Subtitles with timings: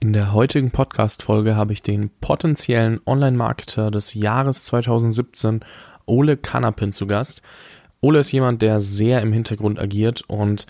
[0.00, 5.64] In der heutigen Podcast-Folge habe ich den potenziellen Online-Marketer des Jahres 2017,
[6.06, 7.42] Ole Kanapin, zu Gast.
[8.00, 10.66] Ole ist jemand, der sehr im Hintergrund agiert und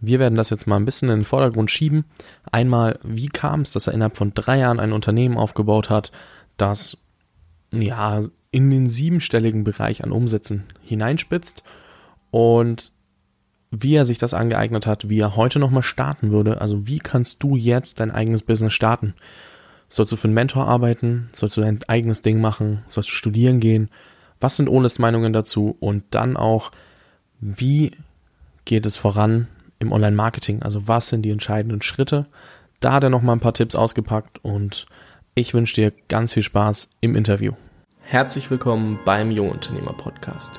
[0.00, 2.06] wir werden das jetzt mal ein bisschen in den Vordergrund schieben.
[2.50, 6.10] Einmal, wie kam es, dass er innerhalb von drei Jahren ein Unternehmen aufgebaut hat,
[6.56, 6.96] das
[7.70, 8.20] ja
[8.50, 11.64] in den siebenstelligen Bereich an Umsätzen hineinspitzt
[12.30, 12.92] und
[13.70, 16.60] wie er sich das angeeignet hat, wie er heute nochmal starten würde.
[16.60, 19.14] Also wie kannst du jetzt dein eigenes Business starten?
[19.88, 21.28] Sollst du für einen Mentor arbeiten?
[21.32, 22.82] Sollst du dein eigenes Ding machen?
[22.88, 23.88] Sollst du studieren gehen?
[24.40, 25.76] Was sind Oles Meinungen dazu?
[25.80, 26.70] Und dann auch,
[27.40, 27.92] wie
[28.64, 29.48] geht es voran
[29.78, 30.62] im Online-Marketing?
[30.62, 32.26] Also was sind die entscheidenden Schritte?
[32.80, 34.86] Da hat er nochmal ein paar Tipps ausgepackt und
[35.34, 37.52] ich wünsche dir ganz viel Spaß im Interview.
[38.00, 40.58] Herzlich willkommen beim Jungunternehmer Podcast.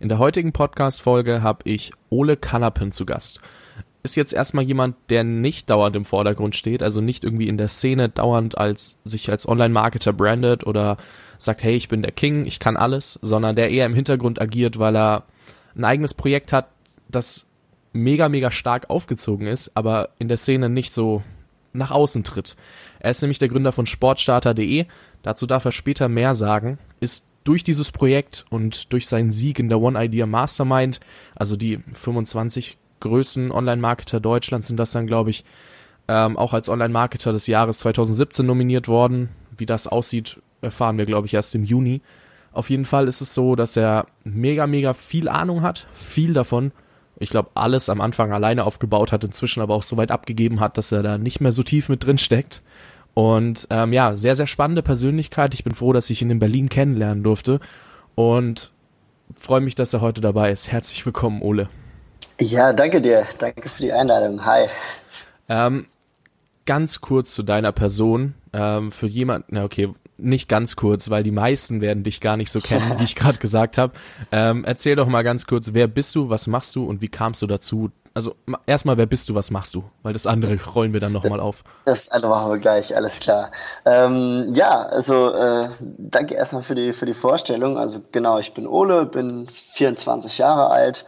[0.00, 3.38] In der heutigen Podcast-Folge habe ich Ole Kanapin zu Gast.
[4.02, 7.68] Ist jetzt erstmal jemand, der nicht dauernd im Vordergrund steht, also nicht irgendwie in der
[7.68, 10.96] Szene dauernd als sich als Online-Marketer brandet oder
[11.36, 14.78] sagt, hey, ich bin der King, ich kann alles, sondern der eher im Hintergrund agiert,
[14.78, 15.24] weil er
[15.76, 16.68] ein eigenes Projekt hat,
[17.10, 17.46] das
[17.92, 21.22] mega, mega stark aufgezogen ist, aber in der Szene nicht so
[21.74, 22.56] nach außen tritt.
[23.00, 24.86] Er ist nämlich der Gründer von Sportstarter.de,
[25.22, 29.68] dazu darf er später mehr sagen, ist durch dieses Projekt und durch seinen Sieg in
[29.68, 31.00] der One Idea Mastermind,
[31.34, 35.44] also die 25 größten Online-Marketer Deutschlands sind das dann, glaube ich,
[36.08, 39.30] ähm, auch als Online-Marketer des Jahres 2017 nominiert worden.
[39.56, 42.02] Wie das aussieht, erfahren wir, glaube ich, erst im Juni.
[42.52, 46.72] Auf jeden Fall ist es so, dass er mega, mega viel Ahnung hat, viel davon.
[47.18, 50.78] Ich glaube, alles am Anfang alleine aufgebaut hat, inzwischen aber auch so weit abgegeben hat,
[50.78, 52.62] dass er da nicht mehr so tief mit drin steckt.
[53.14, 55.54] Und ähm, ja, sehr, sehr spannende Persönlichkeit.
[55.54, 57.60] Ich bin froh, dass ich ihn in Berlin kennenlernen durfte.
[58.14, 58.72] Und
[59.36, 60.70] freue mich, dass er heute dabei ist.
[60.70, 61.68] Herzlich willkommen, Ole.
[62.40, 63.26] Ja, danke dir.
[63.38, 64.44] Danke für die Einladung.
[64.44, 64.66] Hi.
[65.48, 65.86] Ähm,
[66.64, 68.34] ganz kurz zu deiner Person.
[68.52, 72.50] Ähm, für jemanden, na okay, nicht ganz kurz, weil die meisten werden dich gar nicht
[72.50, 73.92] so kennen, wie ich gerade gesagt habe.
[74.32, 77.42] Ähm, erzähl doch mal ganz kurz, wer bist du, was machst du und wie kamst
[77.42, 78.34] du dazu, also
[78.66, 79.84] erstmal, wer bist du, was machst du?
[80.02, 81.62] Weil das andere rollen wir dann nochmal auf.
[81.84, 83.50] Das andere machen wir gleich, alles klar.
[83.84, 87.78] Ähm, ja, also äh, danke erstmal für die, für die Vorstellung.
[87.78, 91.04] Also genau, ich bin Ole, bin 24 Jahre alt,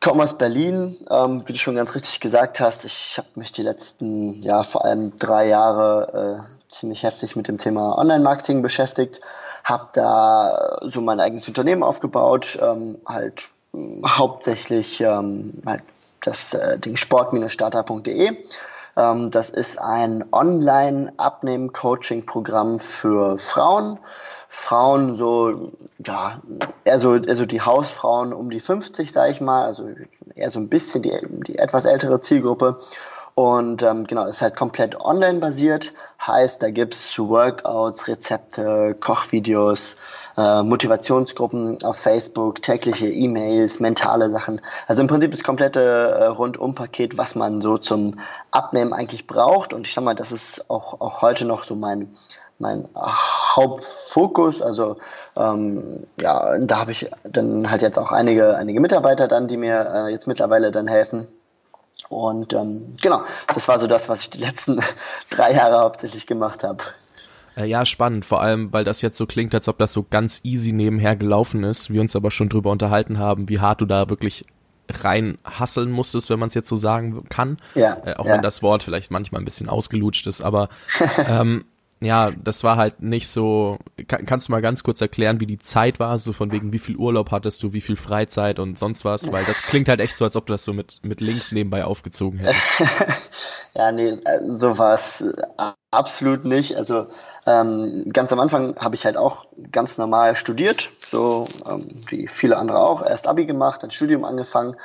[0.00, 0.96] komme aus Berlin.
[1.10, 4.84] Ähm, wie du schon ganz richtig gesagt hast, ich habe mich die letzten, ja, vor
[4.84, 9.20] allem drei Jahre äh, ziemlich heftig mit dem Thema Online-Marketing beschäftigt,
[9.64, 13.50] habe da so mein eigenes Unternehmen aufgebaut, ähm, halt
[14.06, 15.82] hauptsächlich ähm, halt
[16.22, 18.38] das äh, Ding sport-starter.de.
[18.96, 23.98] Ähm, das ist ein Online-Abnehmen-Coaching-Programm für Frauen.
[24.48, 25.72] Frauen so,
[26.04, 26.42] ja,
[26.84, 29.88] eher so, also die Hausfrauen um die 50, sage ich mal, also
[30.34, 32.78] eher so ein bisschen die, die etwas ältere Zielgruppe.
[33.34, 35.92] Und ähm, genau, ist halt komplett online basiert.
[36.26, 39.96] Heißt, da gibt's Workouts, Rezepte, Kochvideos,
[40.36, 44.60] äh, Motivationsgruppen auf Facebook, tägliche E-Mails, mentale Sachen.
[44.86, 48.18] Also im Prinzip das komplette äh, Rundum-Paket, was man so zum
[48.50, 49.72] Abnehmen eigentlich braucht.
[49.72, 52.12] Und ich sag mal, das ist auch, auch heute noch so mein,
[52.58, 54.60] mein Hauptfokus.
[54.60, 54.96] Also
[55.38, 59.90] ähm, ja, da habe ich dann halt jetzt auch einige, einige Mitarbeiter dann, die mir
[59.94, 61.28] äh, jetzt mittlerweile dann helfen.
[62.08, 63.22] Und ähm, genau,
[63.54, 64.80] das war so das, was ich die letzten
[65.30, 66.84] drei Jahre hauptsächlich gemacht habe.
[67.56, 70.40] Äh, ja, spannend, vor allem, weil das jetzt so klingt, als ob das so ganz
[70.42, 74.08] easy nebenher gelaufen ist, wir uns aber schon drüber unterhalten haben, wie hart du da
[74.08, 74.42] wirklich
[74.90, 77.56] rein hasseln musstest, wenn man es jetzt so sagen kann.
[77.74, 78.34] Ja, äh, auch ja.
[78.34, 80.68] wenn das Wort vielleicht manchmal ein bisschen ausgelutscht ist, aber
[81.28, 81.64] ähm,
[82.04, 83.78] ja, das war halt nicht so.
[84.08, 86.78] Kann, kannst du mal ganz kurz erklären, wie die Zeit war, so von wegen, wie
[86.78, 90.16] viel Urlaub hattest du, wie viel Freizeit und sonst was, weil das klingt halt echt
[90.16, 92.82] so, als ob du das so mit mit links nebenbei aufgezogen hättest.
[93.74, 94.18] ja, nee,
[94.48, 95.24] so war es
[95.90, 96.76] absolut nicht.
[96.76, 97.06] Also
[97.46, 102.56] ähm, ganz am Anfang habe ich halt auch ganz normal studiert, so ähm, wie viele
[102.56, 103.02] andere auch.
[103.02, 104.76] Erst Abi gemacht, dann Studium angefangen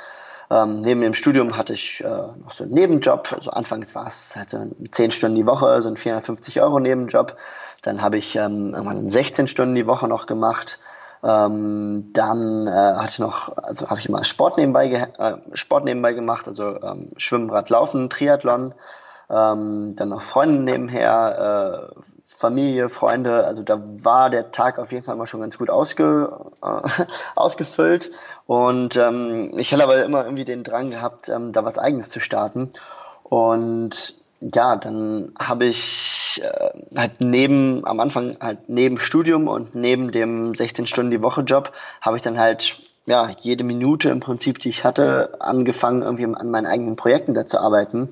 [0.50, 3.32] ähm, neben dem Studium hatte ich äh, noch so einen Nebenjob.
[3.32, 4.58] Also anfangs war es halt so
[4.90, 7.36] 10 Stunden die Woche, so ein 450 Euro Nebenjob.
[7.82, 10.78] Dann habe ich ähm, irgendwann 16 Stunden die Woche noch gemacht.
[11.22, 16.12] Ähm, dann äh, hatte ich noch, also habe ich immer Sport nebenbei, äh, Sport nebenbei
[16.12, 18.72] gemacht, also ähm, Schwimmen, Rad, Laufen, Triathlon.
[19.28, 22.00] ähm, dann noch Freunde nebenher, äh,
[22.38, 23.44] Familie, Freunde.
[23.44, 26.88] Also da war der Tag auf jeden Fall immer schon ganz gut ausge, äh,
[27.34, 28.12] ausgefüllt.
[28.46, 32.20] Und ähm, ich hatte aber immer irgendwie den Drang gehabt, ähm, da was Eigenes zu
[32.20, 32.70] starten.
[33.24, 40.12] Und ja, dann habe ich äh, halt neben, am Anfang halt neben Studium und neben
[40.12, 44.60] dem 16 Stunden die Woche Job, habe ich dann halt ja, jede Minute im Prinzip,
[44.60, 48.10] die ich hatte, angefangen, irgendwie an meinen eigenen Projekten da zu arbeiten.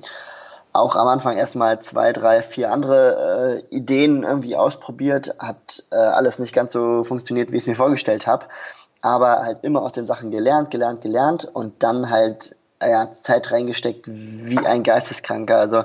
[0.77, 6.37] Auch am Anfang erstmal zwei, drei, vier andere äh, Ideen irgendwie ausprobiert, hat äh, alles
[6.37, 8.45] nicht ganz so funktioniert, wie ich es mir vorgestellt habe.
[9.01, 14.05] Aber halt immer aus den Sachen gelernt, gelernt, gelernt und dann halt ja, Zeit reingesteckt
[14.07, 15.57] wie ein Geisteskranker.
[15.57, 15.83] Also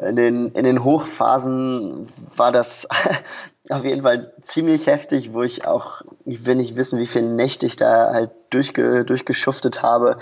[0.00, 2.88] in den, in den Hochphasen war das
[3.70, 7.66] auf jeden Fall ziemlich heftig, wo ich auch, ich will nicht wissen, wie viele Nächte
[7.66, 10.16] ich da halt durchge, durchgeschuftet habe.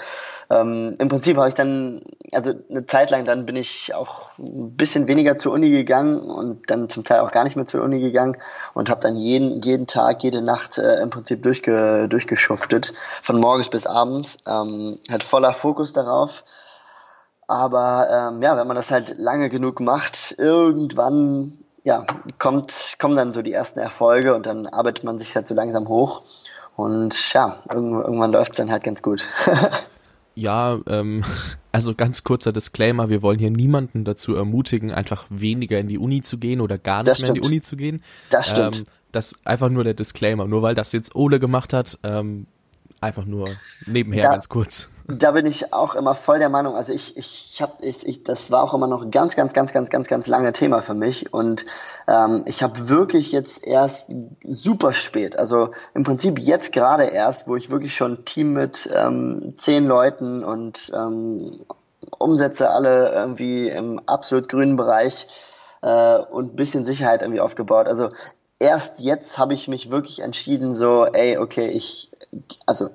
[0.50, 2.02] Ähm, Im Prinzip habe ich dann,
[2.32, 6.70] also eine Zeit lang, dann bin ich auch ein bisschen weniger zur Uni gegangen und
[6.70, 8.36] dann zum Teil auch gar nicht mehr zur Uni gegangen
[8.74, 12.92] und habe dann jeden, jeden Tag, jede Nacht äh, im Prinzip durchge, durchgeschuftet,
[13.22, 16.44] von morgens bis abends, ähm, halt voller Fokus darauf.
[17.48, 22.04] Aber ähm, ja, wenn man das halt lange genug macht, irgendwann ja,
[22.38, 25.88] kommt, kommen dann so die ersten Erfolge und dann arbeitet man sich halt so langsam
[25.88, 26.22] hoch.
[26.76, 29.26] Und ja, irgendwann läuft es dann halt ganz gut.
[30.34, 31.24] ja, ähm,
[31.72, 36.20] also ganz kurzer Disclaimer, wir wollen hier niemanden dazu ermutigen, einfach weniger in die Uni
[36.20, 38.02] zu gehen oder gar nicht mehr in die Uni zu gehen.
[38.28, 38.80] Das stimmt.
[38.80, 42.46] Ähm, das einfach nur der Disclaimer, nur weil das jetzt Ole gemacht hat, ähm,
[43.00, 43.48] einfach nur
[43.86, 44.90] nebenher da, ganz kurz.
[45.10, 46.74] Da bin ich auch immer voll der Meinung.
[46.74, 49.88] Also ich, ich habe, ich, ich, das war auch immer noch ganz, ganz, ganz, ganz,
[49.88, 51.32] ganz, ganz lange Thema für mich.
[51.32, 51.64] Und
[52.06, 54.14] ähm, ich habe wirklich jetzt erst
[54.44, 58.90] super spät, also im Prinzip jetzt gerade erst, wo ich wirklich schon ein Team mit
[58.92, 61.64] ähm, zehn Leuten und ähm,
[62.18, 65.26] Umsätze alle irgendwie im absolut grünen Bereich
[65.80, 67.86] äh, und bisschen Sicherheit irgendwie aufgebaut.
[67.86, 68.10] Also
[68.58, 72.10] erst jetzt habe ich mich wirklich entschieden, so, ey, okay, ich,
[72.66, 72.90] also,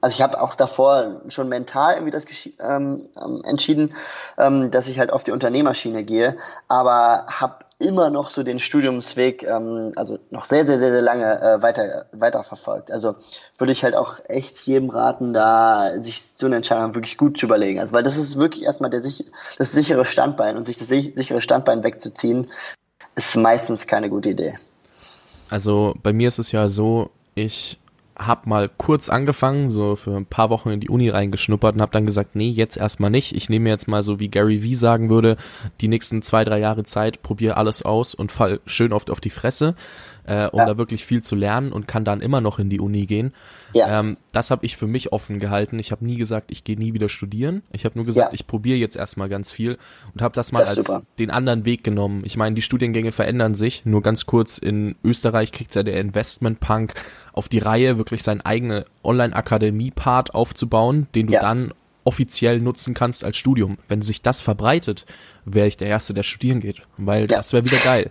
[0.00, 2.24] also ich habe auch davor schon mental irgendwie das
[2.60, 3.94] ähm, ähm, entschieden,
[4.36, 6.36] ähm, dass ich halt auf die Unternehmerschiene gehe,
[6.68, 11.40] aber habe immer noch so den Studiumsweg, ähm, also noch sehr, sehr, sehr, sehr lange
[11.40, 12.44] äh, weiter, weiter.
[12.90, 13.14] Also
[13.56, 17.46] würde ich halt auch echt jedem raten, da sich so eine Entscheidung wirklich gut zu
[17.46, 17.78] überlegen.
[17.78, 21.84] Also weil das ist wirklich erstmal der, das sichere Standbein und sich das sichere Standbein
[21.84, 22.50] wegzuziehen,
[23.14, 24.58] ist meistens keine gute Idee.
[25.50, 27.78] Also bei mir ist es ja so, ich
[28.18, 31.92] habe mal kurz angefangen, so für ein paar Wochen in die Uni reingeschnuppert und habe
[31.92, 33.34] dann gesagt, nee, jetzt erstmal nicht.
[33.34, 35.36] Ich nehme jetzt mal so, wie Gary Vee sagen würde,
[35.80, 39.30] die nächsten zwei, drei Jahre Zeit, probiere alles aus und fall schön oft auf die
[39.30, 39.74] Fresse
[40.28, 40.66] äh, um ja.
[40.66, 43.32] da wirklich viel zu lernen und kann dann immer noch in die Uni gehen.
[43.72, 44.00] Ja.
[44.00, 45.78] Ähm, das habe ich für mich offen gehalten.
[45.78, 47.62] Ich habe nie gesagt, ich gehe nie wieder studieren.
[47.72, 48.34] Ich habe nur gesagt, ja.
[48.34, 49.78] ich probiere jetzt erstmal ganz viel
[50.12, 51.02] und habe das mal das als super.
[51.18, 52.22] den anderen Weg genommen.
[52.26, 53.86] Ich meine, die Studiengänge verändern sich.
[53.86, 56.94] Nur ganz kurz, in Österreich kriegt ja der Investment Punk
[57.32, 61.40] auf die Reihe, wirklich sein eigene Online-Akademie-Part aufzubauen, den du ja.
[61.40, 61.72] dann
[62.04, 63.78] offiziell nutzen kannst als Studium.
[63.88, 65.04] Wenn sich das verbreitet,
[65.44, 67.36] wäre ich der Erste, der studieren geht, weil ja.
[67.36, 68.10] das wäre wieder geil.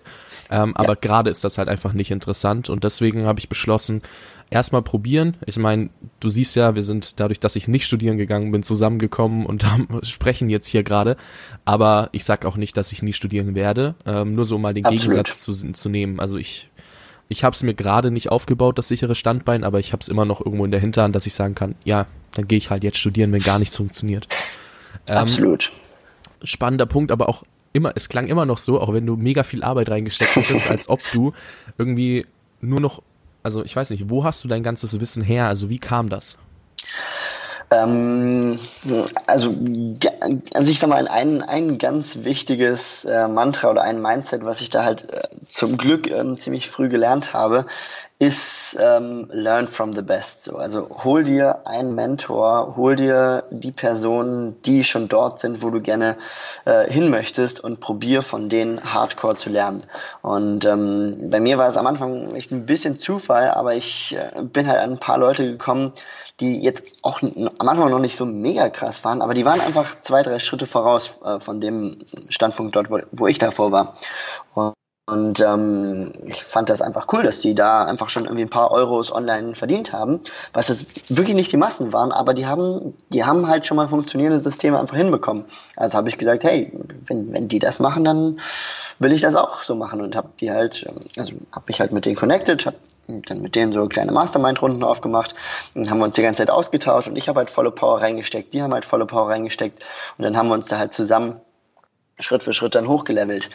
[0.50, 0.76] Ähm, ja.
[0.76, 4.02] Aber gerade ist das halt einfach nicht interessant und deswegen habe ich beschlossen,
[4.50, 5.38] erstmal probieren.
[5.46, 5.90] Ich meine,
[6.20, 9.88] du siehst ja, wir sind dadurch, dass ich nicht studieren gegangen bin, zusammengekommen und haben,
[10.04, 11.18] sprechen jetzt hier gerade.
[11.66, 13.96] Aber ich sag auch nicht, dass ich nie studieren werde.
[14.06, 15.02] Ähm, nur so um mal den Absolut.
[15.02, 16.20] Gegensatz zu, zu nehmen.
[16.20, 16.70] Also ich
[17.30, 20.24] ich habe es mir gerade nicht aufgebaut, das sichere Standbein, aber ich habe es immer
[20.24, 23.00] noch irgendwo in der Hinterhand, dass ich sagen kann, ja, dann gehe ich halt jetzt
[23.00, 24.28] studieren, wenn gar nichts funktioniert.
[25.10, 25.72] Ähm, Absolut.
[26.44, 27.44] Spannender Punkt, aber auch
[27.78, 30.90] immer, es klang immer noch so, auch wenn du mega viel Arbeit reingesteckt hättest, als
[30.90, 31.34] ob du
[31.78, 32.26] irgendwie
[32.60, 33.02] nur noch,
[33.44, 35.48] also ich weiß nicht, wo hast du dein ganzes Wissen her?
[35.48, 36.38] Also wie kam das?
[37.70, 38.58] Ähm,
[39.28, 39.54] also,
[40.54, 44.70] also ich sag mal, ein, ein ganz wichtiges äh, Mantra oder ein Mindset, was ich
[44.70, 47.66] da halt äh, zum Glück ähm, ziemlich früh gelernt habe,
[48.20, 50.44] ist ähm, learn from the best.
[50.44, 50.56] So.
[50.56, 55.82] Also hol dir einen Mentor, hol dir die Personen, die schon dort sind, wo du
[55.82, 56.18] gerne
[56.66, 59.84] äh, hin möchtest und probier von denen Hardcore zu lernen.
[60.24, 64.42] Und ähm, bei mir war es am Anfang echt ein bisschen Zufall, aber ich äh,
[64.42, 65.94] bin halt an ein paar Leute gekommen,
[66.40, 70.02] die jetzt auch am Anfang noch nicht so mega krass waren, aber die waren einfach
[70.02, 73.96] zwei, drei Schritte voraus äh, von dem Standpunkt dort, wo, wo ich davor war.
[74.56, 74.74] Und
[75.10, 78.72] und ähm, ich fand das einfach cool, dass die da einfach schon irgendwie ein paar
[78.72, 80.20] Euros online verdient haben,
[80.52, 83.88] was jetzt wirklich nicht die Massen waren, aber die haben, die haben halt schon mal
[83.88, 85.46] funktionierende Systeme einfach hinbekommen.
[85.78, 86.74] Also habe ich gesagt, hey,
[87.08, 88.42] wenn, wenn die das machen, dann
[89.00, 91.94] will ich das auch so machen und habe die halt, ähm, also habe mich halt
[91.94, 92.76] mit denen connected, habe
[93.08, 95.36] dann mit denen so kleine Mastermind-Runden aufgemacht
[95.74, 98.62] und haben uns die ganze Zeit ausgetauscht und ich habe halt volle Power reingesteckt, die
[98.62, 99.82] haben halt volle Power reingesteckt
[100.18, 101.40] und dann haben wir uns da halt zusammen
[102.20, 103.50] Schritt für Schritt dann hochgelevelt.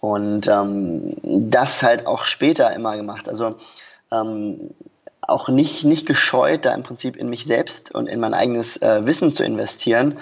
[0.00, 3.28] Und ähm, das halt auch später immer gemacht.
[3.28, 3.56] Also
[4.12, 4.70] ähm,
[5.20, 9.04] auch nicht, nicht gescheut, da im Prinzip in mich selbst und in mein eigenes äh,
[9.04, 10.16] Wissen zu investieren.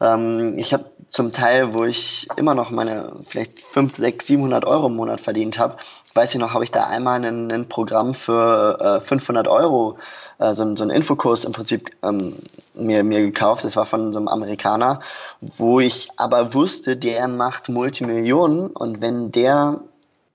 [0.00, 4.86] Ähm, ich habe zum Teil, wo ich immer noch meine vielleicht 5, 6, 700 Euro
[4.86, 5.76] im Monat verdient habe,
[6.14, 9.98] weiß ich noch, habe ich da einmal ein, Programm für äh, 500 Euro,
[10.38, 12.34] äh, so, so ein Infokurs im Prinzip ähm,
[12.74, 13.64] mir, mir gekauft.
[13.64, 15.00] Das war von so einem Amerikaner,
[15.40, 19.80] wo ich aber wusste, der macht Multimillionen und wenn der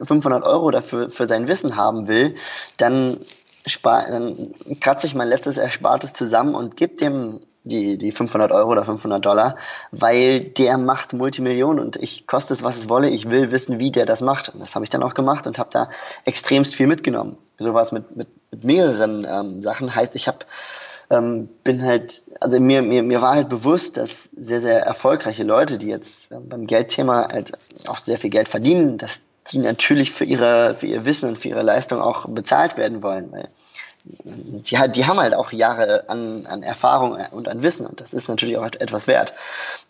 [0.02, 2.36] 500 Euro dafür für sein Wissen haben will,
[2.78, 3.18] dann,
[3.68, 4.36] spar, dann
[4.80, 9.24] kratze ich mein letztes Erspartes zusammen und gebe dem die, die 500 Euro oder 500
[9.24, 9.56] Dollar,
[9.92, 13.10] weil der macht Multimillionen und ich koste es, was es wolle.
[13.10, 14.50] Ich will wissen, wie der das macht.
[14.50, 15.90] Und das habe ich dann auch gemacht und habe da
[16.26, 17.38] extremst viel mitgenommen.
[17.60, 19.94] So war es mit, mit, mit mehreren ähm, Sachen.
[19.94, 20.40] Heißt, ich habe
[21.12, 25.78] ähm, bin halt, also mir, mir, mir war halt bewusst, dass sehr, sehr erfolgreiche Leute,
[25.78, 27.52] die jetzt äh, beim Geldthema halt
[27.88, 31.50] auch sehr viel Geld verdienen, dass die natürlich für ihre, für ihr Wissen und für
[31.50, 33.32] ihre Leistung auch bezahlt werden wollen.
[33.32, 33.50] Weil
[34.04, 38.30] die, die haben halt auch Jahre an, an Erfahrung und an Wissen und das ist
[38.30, 39.34] natürlich auch etwas wert.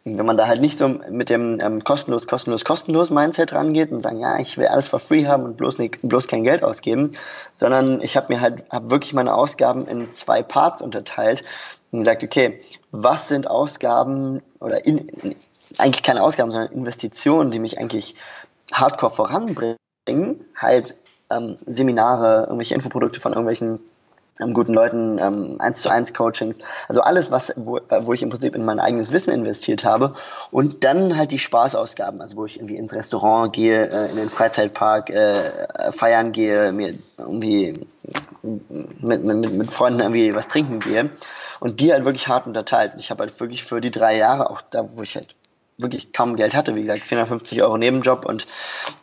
[0.04, 3.92] Und wenn man da halt nicht so mit dem ähm, kostenlos, kostenlos, kostenlos Mindset rangeht
[3.92, 6.64] und sagen, ja, ich will alles for free haben und bloß, nicht, bloß kein Geld
[6.64, 7.12] ausgeben,
[7.52, 11.44] sondern ich habe mir halt hab wirklich meine Ausgaben in zwei Parts unterteilt
[11.92, 12.60] und gesagt, okay,
[12.92, 15.12] was sind Ausgaben oder in,
[15.78, 18.16] eigentlich keine Ausgaben, sondern Investitionen, die mich eigentlich
[18.74, 19.78] hardcore voranbringen,
[20.56, 20.96] halt
[21.30, 23.80] ähm, Seminare, irgendwelche Infoprodukte von irgendwelchen
[24.54, 26.58] guten Leuten, ähm, 1 zu 1 Coachings,
[26.88, 30.16] also alles, was, wo, wo ich im Prinzip in mein eigenes Wissen investiert habe
[30.50, 34.30] und dann halt die Spaßausgaben, also wo ich irgendwie ins Restaurant gehe, äh, in den
[34.30, 37.86] Freizeitpark äh, feiern gehe, mir irgendwie
[38.42, 41.12] mit, mit, mit Freunden irgendwie was trinken gehe
[41.60, 42.94] und die halt wirklich hart unterteilt.
[42.98, 45.36] Ich habe halt wirklich für die drei Jahre, auch da, wo ich halt
[45.82, 48.48] wirklich kaum Geld hatte, wie gesagt, 450 Euro Nebenjob und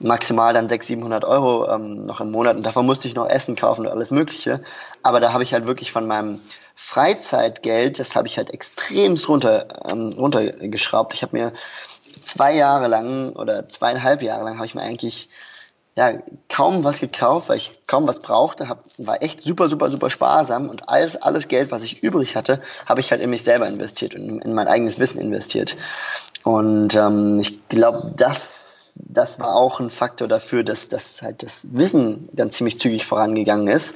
[0.01, 3.57] maximal dann 600, 700 Euro ähm, noch im Monat und davon musste ich noch Essen
[3.57, 4.63] kaufen und alles mögliche,
[5.03, 6.41] aber da habe ich halt wirklich von meinem
[6.75, 11.13] Freizeitgeld, das habe ich halt extremst runter, ähm, runtergeschraubt.
[11.13, 11.53] Ich habe mir
[12.23, 15.29] zwei Jahre lang oder zweieinhalb Jahre lang habe ich mir eigentlich
[15.99, 16.13] ja,
[16.49, 20.71] kaum was gekauft, weil ich kaum was brauchte, hab, war echt super, super, super sparsam
[20.71, 24.15] und alles, alles Geld, was ich übrig hatte, habe ich halt in mich selber investiert
[24.15, 25.77] und in, in mein eigenes Wissen investiert.
[26.45, 31.67] Und ähm, ich glaube, das, das war auch ein Faktor dafür, dass, dass halt das
[31.71, 33.95] Wissen dann ziemlich zügig vorangegangen ist.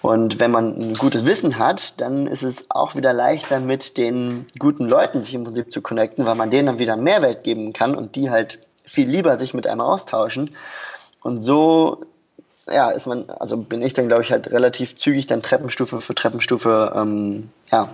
[0.00, 4.46] Und wenn man ein gutes Wissen hat, dann ist es auch wieder leichter, mit den
[4.58, 7.94] guten Leuten sich im Prinzip zu connecten, weil man denen dann wieder Mehrwert geben kann
[7.94, 10.54] und die halt viel lieber sich mit einem austauschen.
[11.22, 12.04] Und so
[12.70, 16.14] ja, ist man, also bin ich dann, glaube ich, halt relativ zügig dann Treppenstufe für
[16.14, 17.88] Treppenstufe, ähm, ja,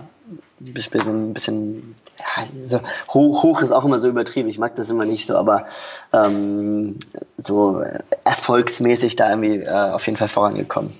[0.61, 4.49] ein bisschen, bisschen ja, so hoch, hoch ist auch immer so übertrieben.
[4.49, 5.65] Ich mag das immer nicht so, aber
[6.13, 6.97] ähm,
[7.37, 7.83] so
[8.25, 10.91] erfolgsmäßig da irgendwie äh, auf jeden Fall vorangekommen.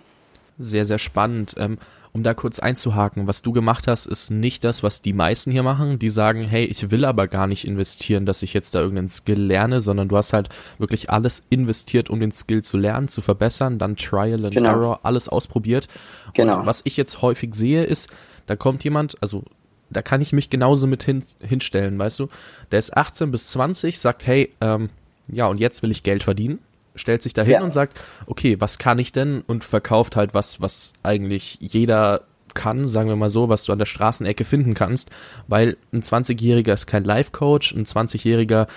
[0.57, 1.55] Sehr, sehr spannend.
[1.57, 1.77] Ähm,
[2.11, 5.63] um da kurz einzuhaken, was du gemacht hast, ist nicht das, was die meisten hier
[5.63, 5.99] machen.
[5.99, 9.39] Die sagen, hey, ich will aber gar nicht investieren, dass ich jetzt da irgendeinen Skill
[9.39, 10.49] lerne, sondern du hast halt
[10.79, 14.69] wirklich alles investiert, um den Skill zu lernen, zu verbessern, dann Trial and genau.
[14.69, 15.87] Error, alles ausprobiert.
[16.33, 16.59] Genau.
[16.59, 18.09] Und was ich jetzt häufig sehe, ist,
[18.47, 19.43] da kommt jemand, also
[19.91, 22.27] da kann ich mich genauso mit hin, hinstellen, weißt du?
[22.71, 24.89] Der ist 18 bis 20, sagt, hey, ähm,
[25.27, 26.59] ja, und jetzt will ich Geld verdienen
[26.99, 27.61] stellt sich dahin ja.
[27.61, 29.41] und sagt, okay, was kann ich denn?
[29.41, 32.21] Und verkauft halt was, was eigentlich jeder
[32.53, 35.09] kann, sagen wir mal so, was du an der Straßenecke finden kannst,
[35.47, 38.67] weil ein 20-Jähriger ist kein Life-Coach, ein 20-Jähriger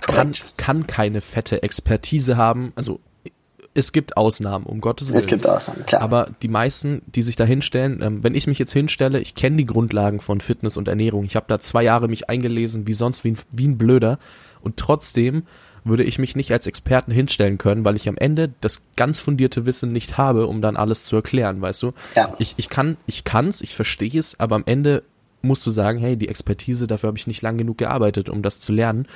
[0.00, 3.00] kann, kann keine fette Expertise haben, also
[3.72, 5.20] es gibt Ausnahmen, um Gottes Willen.
[5.20, 6.02] Es gibt Ausnahmen, klar.
[6.02, 9.56] Aber die meisten, die sich da hinstellen, ähm, wenn ich mich jetzt hinstelle, ich kenne
[9.56, 13.22] die Grundlagen von Fitness und Ernährung, ich habe da zwei Jahre mich eingelesen, wie sonst,
[13.22, 14.18] wie ein, wie ein Blöder
[14.60, 15.44] und trotzdem
[15.84, 19.66] würde ich mich nicht als Experten hinstellen können, weil ich am Ende das ganz fundierte
[19.66, 21.92] Wissen nicht habe, um dann alles zu erklären, weißt du?
[22.14, 22.34] Ja.
[22.38, 25.02] Ich, ich kann, ich kann's, ich verstehe es, aber am Ende
[25.42, 28.60] musst du sagen, hey, die Expertise, dafür habe ich nicht lang genug gearbeitet, um das
[28.60, 29.06] zu lernen.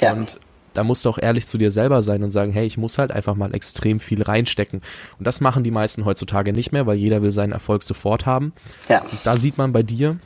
[0.00, 0.12] Ja.
[0.14, 0.38] Und
[0.72, 3.12] da musst du auch ehrlich zu dir selber sein und sagen, hey, ich muss halt
[3.12, 4.82] einfach mal extrem viel reinstecken.
[5.18, 8.52] Und das machen die meisten heutzutage nicht mehr, weil jeder will seinen Erfolg sofort haben.
[8.88, 9.00] Ja.
[9.00, 10.18] Und da sieht man bei dir,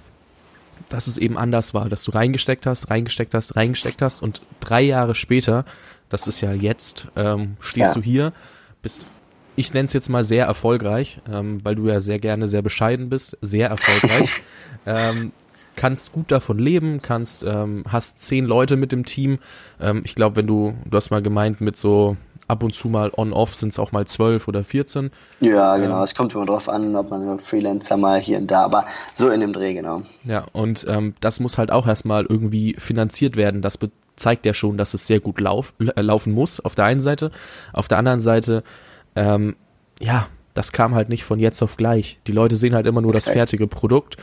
[0.88, 4.82] dass es eben anders war, dass du reingesteckt hast, reingesteckt hast, reingesteckt hast und drei
[4.82, 5.64] Jahre später,
[6.08, 7.94] das ist ja jetzt, ähm, stehst ja.
[7.94, 8.32] du hier,
[8.82, 9.06] bist,
[9.56, 13.08] ich nenne es jetzt mal sehr erfolgreich, ähm, weil du ja sehr gerne sehr bescheiden
[13.08, 14.30] bist, sehr erfolgreich,
[14.86, 15.32] ähm,
[15.76, 19.38] kannst gut davon leben, kannst, ähm, hast zehn Leute mit dem Team.
[19.80, 22.16] Ähm, ich glaube, wenn du, du hast mal gemeint, mit so
[22.48, 25.10] ab und zu mal on-off sind es auch mal 12 oder 14.
[25.40, 25.98] Ja, genau.
[25.98, 29.28] Ähm, es kommt immer drauf an, ob man Freelancer mal hier und da, aber so
[29.28, 30.02] in dem Dreh, genau.
[30.24, 33.62] Ja, und ähm, das muss halt auch erstmal irgendwie finanziert werden.
[33.62, 33.78] Das
[34.16, 37.30] zeigt ja schon, dass es sehr gut lauf, äh, laufen muss, auf der einen Seite.
[37.72, 38.64] Auf der anderen Seite,
[39.14, 39.54] ähm,
[40.00, 42.18] ja, das kam halt nicht von jetzt auf gleich.
[42.26, 43.28] Die Leute sehen halt immer nur Exakt.
[43.28, 44.16] das fertige Produkt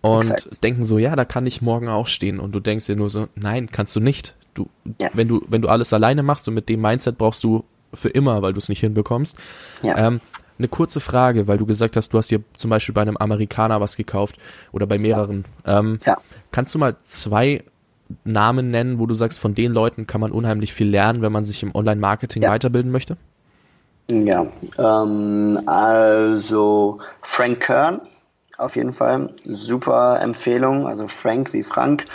[0.00, 0.62] und Exakt.
[0.62, 2.40] denken so, ja, da kann ich morgen auch stehen.
[2.40, 4.34] Und du denkst dir nur so, nein, kannst du nicht.
[4.58, 4.68] Du,
[5.00, 5.08] ja.
[5.14, 8.42] wenn du, wenn du alles alleine machst und mit dem Mindset brauchst du für immer,
[8.42, 9.36] weil du es nicht hinbekommst.
[9.82, 9.96] Ja.
[9.96, 10.20] Ähm,
[10.58, 13.80] eine kurze Frage, weil du gesagt hast, du hast dir zum Beispiel bei einem Amerikaner
[13.80, 14.36] was gekauft
[14.72, 15.44] oder bei mehreren.
[15.64, 15.78] Ja.
[15.78, 16.16] Ähm, ja.
[16.50, 17.62] Kannst du mal zwei
[18.24, 21.44] Namen nennen, wo du sagst, von den Leuten kann man unheimlich viel lernen, wenn man
[21.44, 22.50] sich im Online-Marketing ja.
[22.50, 23.16] weiterbilden möchte?
[24.10, 24.46] Ja,
[24.78, 28.00] ähm, also Frank Kern
[28.58, 32.06] auf jeden Fall, super Empfehlung, also Frank wie Frank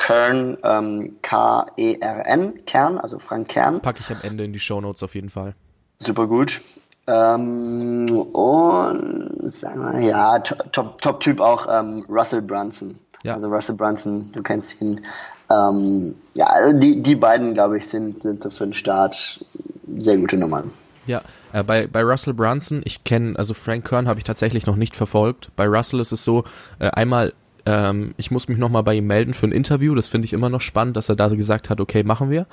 [0.00, 3.80] Kern, ähm, K-E-R-N, Kern, also Frank Kern.
[3.80, 5.54] Packe ich am Ende in die Show Notes auf jeden Fall.
[6.00, 6.62] Super gut.
[7.06, 12.98] Ähm, und sagen wir, ja, Top-Typ top auch ähm, Russell Brunson.
[13.22, 13.34] Ja.
[13.34, 15.04] Also Russell Brunson, du kennst ihn.
[15.50, 19.44] Ähm, ja, also die, die beiden, glaube ich, sind, sind so für den Start
[19.86, 20.70] sehr gute Nummern.
[21.06, 24.76] Ja, äh, bei, bei Russell Brunson, ich kenne, also Frank Kern habe ich tatsächlich noch
[24.76, 25.50] nicht verfolgt.
[25.56, 26.44] Bei Russell ist es so,
[26.78, 27.34] äh, einmal
[27.66, 29.94] ähm, ich muss mich nochmal bei ihm melden für ein Interview.
[29.94, 32.46] Das finde ich immer noch spannend, dass er da gesagt hat, okay, machen wir.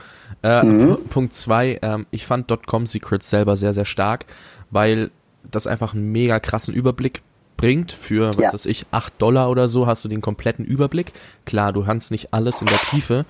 [0.43, 0.97] Äh, mhm.
[1.09, 4.25] Punkt zwei, ähm, ich fand .com Secrets selber sehr, sehr stark,
[4.71, 5.11] weil
[5.49, 7.21] das einfach einen mega krassen Überblick
[7.55, 7.91] bringt.
[7.91, 8.53] Für, was ja.
[8.53, 11.13] weiß ich, acht Dollar oder so hast du den kompletten Überblick.
[11.45, 13.25] Klar, du kannst nicht alles in der Tiefe.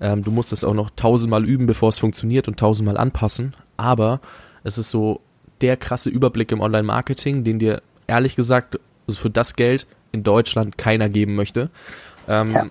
[0.00, 3.54] Ähm, du musst es auch noch tausendmal üben, bevor es funktioniert und tausendmal anpassen.
[3.76, 4.20] Aber
[4.64, 5.20] es ist so
[5.60, 10.78] der krasse Überblick im Online-Marketing, den dir ehrlich gesagt also für das Geld in Deutschland
[10.78, 11.70] keiner geben möchte.
[12.28, 12.66] Ähm, ja.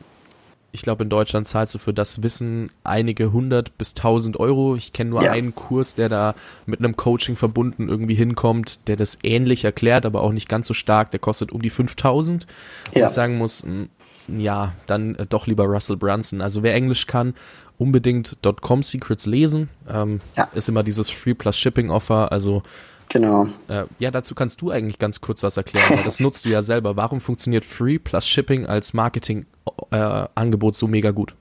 [0.72, 4.76] Ich glaube, in Deutschland zahlst du für das Wissen einige hundert bis tausend Euro.
[4.76, 5.32] Ich kenne nur ja.
[5.32, 10.22] einen Kurs, der da mit einem Coaching verbunden irgendwie hinkommt, der das ähnlich erklärt, aber
[10.22, 11.12] auch nicht ganz so stark.
[11.12, 12.46] Der kostet um die 5000.
[12.94, 13.02] Ja.
[13.02, 13.90] Und ich sagen muss, hm,
[14.28, 16.42] ja, dann äh, doch lieber Russell Brunson.
[16.42, 17.34] Also wer Englisch kann,
[17.78, 19.70] unbedingt .com Secrets lesen.
[19.90, 20.50] Ähm, ja.
[20.54, 22.32] Ist immer dieses Free plus Shipping Offer.
[22.32, 22.62] Also
[23.10, 23.48] Genau.
[23.68, 26.62] Äh, ja, dazu kannst du eigentlich ganz kurz was erklären, weil das nutzt du ja
[26.62, 26.96] selber.
[26.96, 31.34] Warum funktioniert Free plus Shipping als Marketing-Angebot äh, so mega gut?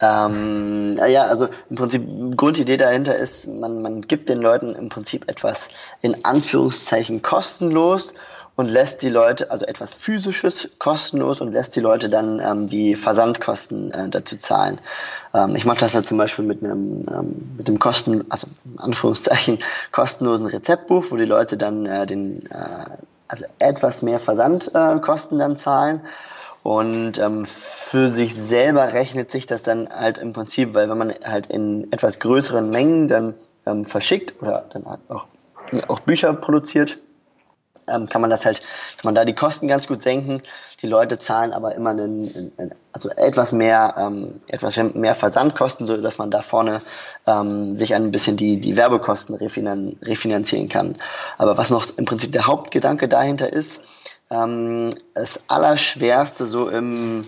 [0.00, 2.02] Ähm, ja, also im Prinzip
[2.36, 5.68] Grundidee dahinter ist, man, man gibt den Leuten im Prinzip etwas
[6.02, 8.14] in Anführungszeichen kostenlos
[8.58, 12.96] und lässt die Leute, also etwas physisches kostenlos und lässt die Leute dann ähm, die
[12.96, 14.80] Versandkosten äh, dazu zahlen.
[15.32, 19.60] Ähm, ich mache das ja zum Beispiel mit einem ähm, mit dem Kosten, also Anführungszeichen
[19.92, 22.86] kostenlosen Rezeptbuch, wo die Leute dann äh, den äh,
[23.28, 26.00] also etwas mehr Versandkosten äh, dann zahlen.
[26.64, 31.14] Und ähm, für sich selber rechnet sich das dann halt im Prinzip, weil wenn man
[31.24, 35.26] halt in etwas größeren Mengen dann ähm, verschickt oder dann halt auch,
[35.86, 36.98] auch Bücher produziert,
[37.92, 38.60] ähm, kann man das halt,
[38.96, 40.42] kann man da die Kosten ganz gut senken.
[40.82, 46.00] Die Leute zahlen aber immer einen, einen also etwas mehr, ähm, etwas mehr Versandkosten, so
[46.00, 46.82] dass man da vorne
[47.26, 50.96] ähm, sich ein bisschen die, die Werbekosten refinan refinanzieren kann.
[51.36, 53.82] Aber was noch im Prinzip der Hauptgedanke dahinter ist,
[54.30, 57.26] ähm, das Allerschwerste so im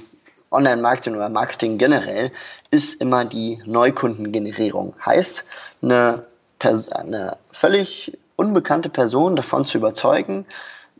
[0.50, 2.32] Online-Marketing oder Marketing generell
[2.70, 4.94] ist immer die Neukundengenerierung.
[5.04, 5.44] Heißt,
[5.82, 6.22] eine,
[6.60, 10.46] eine völlig unbekannte Person davon zu überzeugen,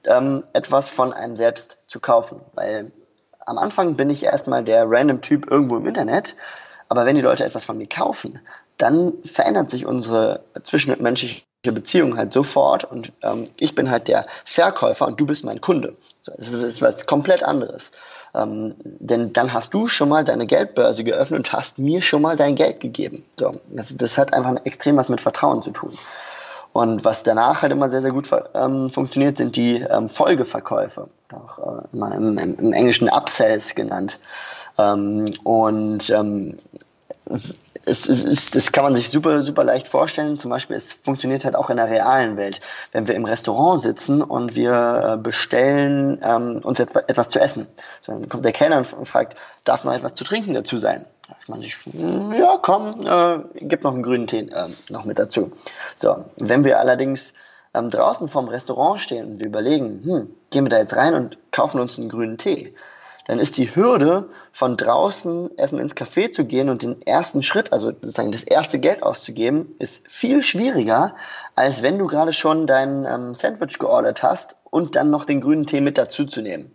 [0.04, 2.42] ähm, etwas von einem selbst zu kaufen.
[2.52, 2.92] Weil
[3.46, 6.36] am Anfang bin ich erstmal der random Typ irgendwo im Internet,
[6.90, 8.40] aber wenn die Leute etwas von mir kaufen,
[8.76, 15.06] dann verändert sich unsere zwischenmenschliche Beziehung halt sofort und ähm, ich bin halt der Verkäufer
[15.06, 15.96] und du bist mein Kunde.
[16.20, 17.92] So, das, ist, das ist was komplett anderes.
[18.34, 22.36] Ähm, denn dann hast du schon mal deine Geldbörse geöffnet und hast mir schon mal
[22.36, 23.24] dein Geld gegeben.
[23.38, 25.96] So, das, das hat einfach extrem was mit Vertrauen zu tun.
[26.72, 31.58] Und was danach halt immer sehr, sehr gut ähm, funktioniert, sind die ähm, Folgeverkäufe, auch
[31.58, 34.20] äh, im, im, im, Englischen Upsells genannt.
[34.78, 36.56] Ähm, und ähm,
[37.86, 40.38] es, es, es, das kann man sich super, super leicht vorstellen.
[40.38, 42.60] Zum Beispiel, es funktioniert halt auch in der realen Welt.
[42.92, 47.68] Wenn wir im Restaurant sitzen und wir äh, bestellen ähm, uns jetzt etwas zu essen,
[48.00, 51.04] so, dann kommt der Kellner und fragt, darf noch etwas zu trinken dazu sein?
[51.30, 51.76] Sagt man sich,
[52.38, 55.52] ja, komm, äh, gib noch einen grünen Tee äh, noch mit dazu.
[55.96, 57.34] So, wenn wir allerdings
[57.72, 61.38] ähm, draußen vorm Restaurant stehen und wir überlegen, hm, gehen wir da jetzt rein und
[61.52, 62.74] kaufen uns einen grünen Tee,
[63.26, 67.72] dann ist die Hürde, von draußen erstmal ins Café zu gehen und den ersten Schritt,
[67.72, 71.14] also sozusagen das erste Geld auszugeben, ist viel schwieriger,
[71.54, 75.66] als wenn du gerade schon dein ähm, Sandwich geordert hast und dann noch den grünen
[75.66, 76.74] Tee mit dazu zu nehmen.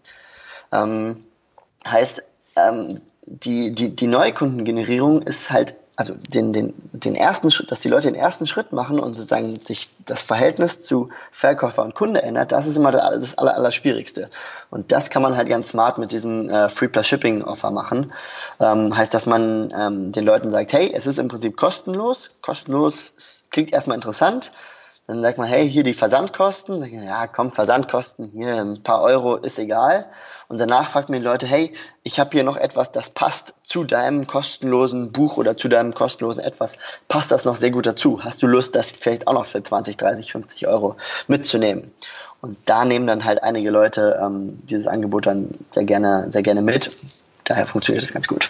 [0.72, 1.26] Ähm,
[1.86, 2.24] heißt,
[2.56, 8.12] ähm, die, die, die Neukundengenerierung ist halt also den, den, den ersten dass die Leute
[8.12, 12.68] den ersten Schritt machen und sozusagen sich das Verhältnis zu Verkäufer und Kunde ändert, das
[12.68, 14.30] ist immer das, das aller, aller Schwierigste.
[14.70, 18.12] Und das kann man halt ganz smart mit diesem äh, Free Plus Shipping Offer machen.
[18.60, 22.32] Ähm, heißt, dass man ähm, den Leuten sagt, hey, es ist im Prinzip kostenlos.
[22.42, 24.52] Kostenlos klingt erstmal interessant.
[25.08, 26.84] Dann sagt man, hey, hier die Versandkosten.
[26.84, 30.08] Ich, ja, komm, Versandkosten, hier ein paar Euro ist egal.
[30.48, 33.84] Und danach fragt man die Leute, hey, ich habe hier noch etwas, das passt zu
[33.84, 36.74] deinem kostenlosen Buch oder zu deinem kostenlosen etwas.
[37.08, 38.24] Passt das noch sehr gut dazu?
[38.24, 40.96] Hast du Lust, das vielleicht auch noch für 20, 30, 50 Euro
[41.28, 41.94] mitzunehmen?
[42.42, 46.64] Und da nehmen dann halt einige Leute ähm, dieses Angebot dann sehr gerne, sehr gerne
[46.64, 46.90] mit.
[47.44, 48.50] Daher funktioniert das ganz gut.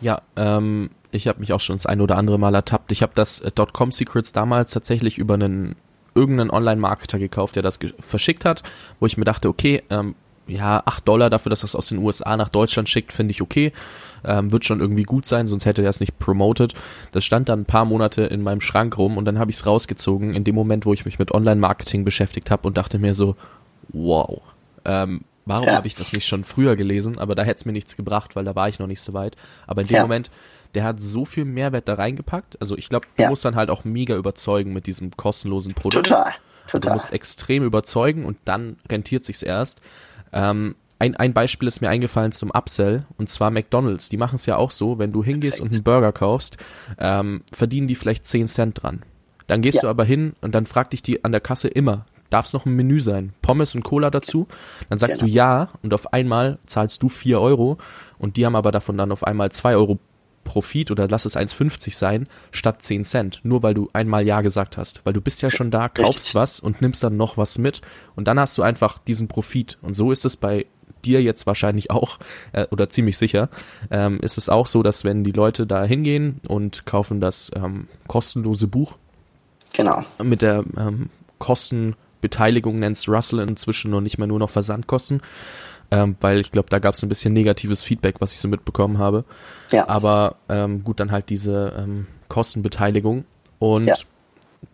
[0.00, 2.92] Ja, ähm, ich habe mich auch schon das ein oder andere Mal ertappt.
[2.92, 5.76] Ich habe das äh, .com Secrets damals tatsächlich über einen
[6.14, 8.62] irgendeinen Online-Marketer gekauft, der das verschickt hat,
[8.98, 10.16] wo ich mir dachte, okay, ähm,
[10.48, 13.72] ja, acht Dollar dafür, dass das aus den USA nach Deutschland schickt, finde ich okay.
[14.24, 16.74] Ähm, wird schon irgendwie gut sein, sonst hätte er es nicht promoted.
[17.12, 19.66] Das stand dann ein paar Monate in meinem Schrank rum und dann habe ich es
[19.66, 23.36] rausgezogen, in dem Moment, wo ich mich mit Online-Marketing beschäftigt habe und dachte mir so,
[23.90, 24.40] wow,
[24.84, 25.74] ähm, warum ja.
[25.74, 27.18] habe ich das nicht schon früher gelesen?
[27.18, 29.36] Aber da hätte es mir nichts gebracht, weil da war ich noch nicht so weit.
[29.66, 30.02] Aber in dem ja.
[30.02, 30.30] Moment
[30.74, 32.60] der hat so viel Mehrwert da reingepackt.
[32.60, 33.28] Also ich glaube, du ja.
[33.28, 36.06] musst dann halt auch mega überzeugen mit diesem kostenlosen Produkt.
[36.06, 36.34] Total.
[36.66, 36.80] Total.
[36.80, 39.80] Du musst extrem überzeugen und dann rentiert sich's erst.
[40.32, 44.08] Ähm, ein, ein Beispiel ist mir eingefallen zum Upsell und zwar McDonalds.
[44.08, 45.72] Die machen es ja auch so, wenn du hingehst Perfekt.
[45.72, 46.58] und einen Burger kaufst,
[46.98, 49.02] ähm, verdienen die vielleicht 10 Cent dran.
[49.46, 49.82] Dann gehst ja.
[49.82, 52.66] du aber hin und dann fragt dich die an der Kasse immer, darf es noch
[52.66, 53.32] ein Menü sein?
[53.42, 54.46] Pommes und Cola dazu?
[54.88, 55.28] Dann sagst genau.
[55.28, 57.78] du ja und auf einmal zahlst du 4 Euro
[58.18, 59.98] und die haben aber davon dann auf einmal 2 Euro
[60.44, 63.40] Profit oder lass es 1,50 sein, statt 10 Cent.
[63.42, 65.04] Nur weil du einmal Ja gesagt hast.
[65.04, 66.34] Weil du bist ja schon da, kaufst Richtig.
[66.34, 67.82] was und nimmst dann noch was mit.
[68.16, 69.78] Und dann hast du einfach diesen Profit.
[69.82, 70.66] Und so ist es bei
[71.04, 72.18] dir jetzt wahrscheinlich auch,
[72.52, 73.50] äh, oder ziemlich sicher,
[73.90, 77.88] ähm, ist es auch so, dass wenn die Leute da hingehen und kaufen das ähm,
[78.08, 78.96] kostenlose Buch,
[79.72, 80.02] genau.
[80.22, 81.10] mit der ähm,
[82.18, 85.20] Kostenbeteiligung nennst Russell inzwischen und nicht mehr nur noch Versandkosten,
[85.90, 88.98] ähm, weil ich glaube, da gab es ein bisschen negatives Feedback, was ich so mitbekommen
[88.98, 89.24] habe.
[89.70, 89.88] Ja.
[89.88, 93.24] Aber ähm, gut, dann halt diese ähm, Kostenbeteiligung
[93.58, 93.96] und ja.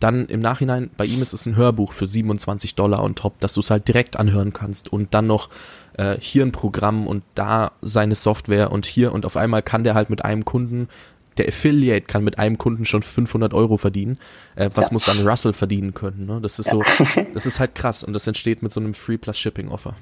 [0.01, 3.55] dann im Nachhinein, bei ihm ist es ein Hörbuch für 27 Dollar on top, dass
[3.55, 5.51] du es halt direkt anhören kannst und dann noch
[5.97, 9.95] äh, hier ein Programm und da seine Software und hier und auf einmal kann der
[9.95, 10.89] halt mit einem Kunden
[11.37, 14.19] der Affiliate kann mit einem Kunden schon 500 Euro verdienen.
[14.57, 14.93] Äh, was ja.
[14.93, 16.27] muss dann Russell verdienen können?
[16.27, 16.41] Ne?
[16.41, 16.73] Das ist ja.
[16.73, 16.83] so,
[17.35, 19.95] das ist halt krass und das entsteht mit so einem Free Plus Shipping Offer.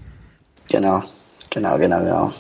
[0.71, 1.03] Genau,
[1.51, 2.33] genau, genau, genau.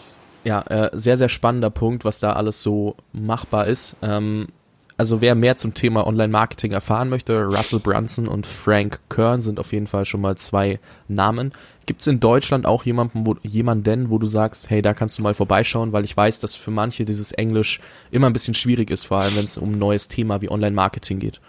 [0.44, 3.94] Ja, äh, sehr, sehr spannender Punkt, was da alles so machbar ist.
[4.02, 4.48] Ähm,
[4.96, 9.72] also wer mehr zum Thema Online-Marketing erfahren möchte, Russell Brunson und Frank Kern sind auf
[9.72, 10.78] jeden Fall schon mal zwei
[11.08, 11.52] Namen.
[11.86, 15.22] Gibt es in Deutschland auch jemanden, wo, jemanden, wo du sagst, hey, da kannst du
[15.22, 19.04] mal vorbeischauen, weil ich weiß, dass für manche dieses Englisch immer ein bisschen schwierig ist,
[19.04, 21.40] vor allem wenn es um ein neues Thema wie Online-Marketing geht.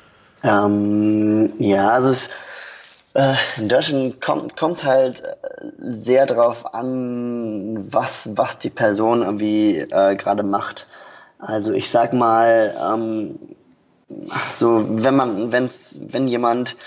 [0.44, 2.30] Ähm, ja, also es
[3.14, 5.36] äh, in Deutschland kommt, kommt halt äh,
[5.78, 10.88] sehr darauf an, was, was die Person irgendwie äh, gerade macht.
[11.46, 13.38] Also ich sag mal, ähm,
[14.50, 16.78] so wenn man, wenn's, wenn jemand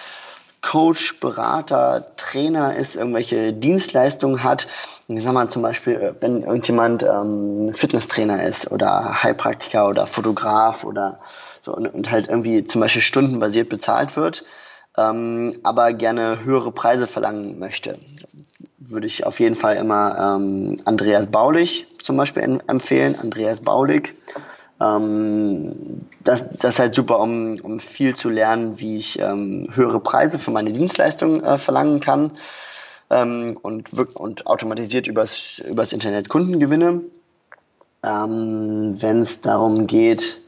[0.63, 4.67] Coach, Berater, Trainer ist, irgendwelche Dienstleistungen hat,
[5.09, 10.85] ich sag mal zum Beispiel, äh, wenn irgendjemand ähm, Fitnesstrainer ist oder Heilpraktiker oder Fotograf
[10.85, 11.21] oder
[11.61, 14.45] so und, und halt irgendwie zum Beispiel stundenbasiert bezahlt wird,
[14.97, 17.99] ähm, aber gerne höhere Preise verlangen möchte,
[18.79, 23.17] würde ich auf jeden Fall immer ähm, Andreas Baulich zum Beispiel empfehlen.
[23.19, 24.15] Andreas Baulig.
[24.81, 30.01] Ähm, das, das ist halt super, um, um viel zu lernen, wie ich ähm, höhere
[30.01, 32.33] Preise für meine Dienstleistung äh, verlangen kann
[33.11, 37.03] ähm, und, und automatisiert übers, übers Internet Kunden gewinne.
[38.03, 40.41] Ähm, Wenn es darum geht,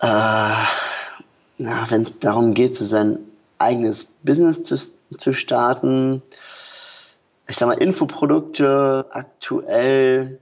[0.00, 0.54] äh,
[1.58, 3.18] na, wenn es darum geht, so sein
[3.58, 4.76] eigenes Business zu,
[5.18, 6.22] zu starten,
[7.48, 10.38] ich sag mal, Infoprodukte aktuell,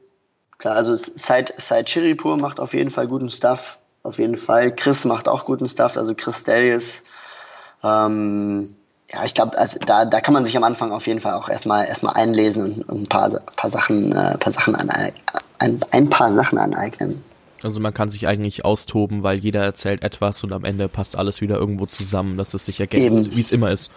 [0.58, 4.74] klar, also Side, Side Chiripur macht auf jeden Fall guten Stuff, auf jeden Fall.
[4.74, 7.02] Chris macht auch guten Stuff, also Chris Delius.
[7.82, 8.76] Ähm,
[9.12, 11.48] ja, ich glaube, also da, da kann man sich am Anfang auf jeden Fall auch
[11.48, 14.90] erstmal erstmal einlesen und, und ein paar, paar Sachen, äh, paar Sachen an,
[15.58, 17.24] ein, ein paar Sachen aneignen.
[17.62, 21.40] Also man kann sich eigentlich austoben, weil jeder erzählt etwas und am Ende passt alles
[21.40, 23.90] wieder irgendwo zusammen, dass es sich ergänzt, wie es immer ist.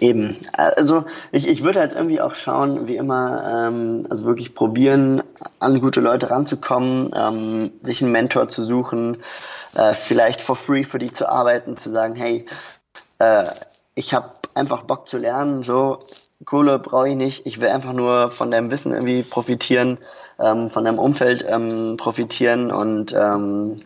[0.00, 0.36] Eben.
[0.52, 5.22] Also ich, ich würde halt irgendwie auch schauen, wie immer, ähm, also wirklich probieren,
[5.60, 9.18] an gute Leute ranzukommen, ähm, sich einen Mentor zu suchen,
[9.76, 12.44] äh, vielleicht for free für die zu arbeiten, zu sagen, hey,
[13.18, 13.44] äh,
[13.94, 15.98] ich habe einfach Bock zu lernen, so
[16.44, 19.98] Kohle brauche ich nicht, ich will einfach nur von deinem Wissen irgendwie profitieren,
[20.38, 23.82] ähm, von deinem Umfeld ähm, profitieren und ähm,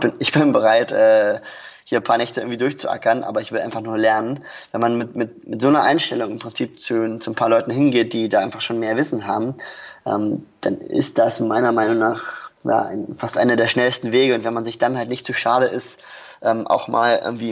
[0.00, 1.40] bin, ich bin bereit, äh,
[1.84, 4.44] hier ein paar Nächte irgendwie durchzuackern, aber ich will einfach nur lernen.
[4.70, 7.70] Wenn man mit, mit, mit so einer Einstellung im Prinzip zu, zu ein paar Leuten
[7.70, 9.56] hingeht, die da einfach schon mehr Wissen haben,
[10.06, 14.34] ähm, dann ist das meiner Meinung nach ja, ein, fast einer der schnellsten Wege.
[14.34, 16.00] Und wenn man sich dann halt nicht zu schade ist,
[16.42, 17.50] ähm, auch mal irgendwie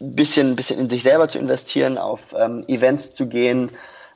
[0.00, 3.70] ein bisschen, bisschen in sich selber zu investieren, auf ähm, Events zu gehen,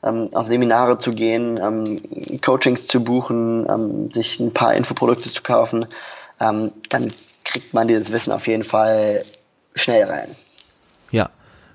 [0.04, 2.00] ähm, auf Seminare zu gehen, ähm,
[2.42, 5.86] Coachings zu buchen, ähm, sich ein paar Infoprodukte zu kaufen,
[6.40, 7.10] ähm, dann
[7.44, 9.22] kriegt man dieses Wissen auf jeden Fall
[9.74, 10.28] schnell rein.
[11.10, 11.30] Ja,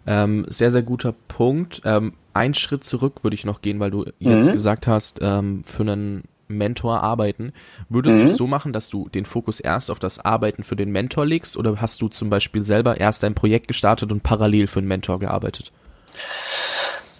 [0.05, 1.81] ähm, sehr, sehr guter Punkt.
[1.85, 4.51] Ähm, ein Schritt zurück würde ich noch gehen, weil du jetzt mhm.
[4.51, 7.53] gesagt hast, ähm, für einen Mentor arbeiten.
[7.89, 8.21] Würdest mhm.
[8.21, 11.25] du es so machen, dass du den Fokus erst auf das Arbeiten für den Mentor
[11.25, 14.87] legst oder hast du zum Beispiel selber erst ein Projekt gestartet und parallel für einen
[14.87, 15.71] Mentor gearbeitet?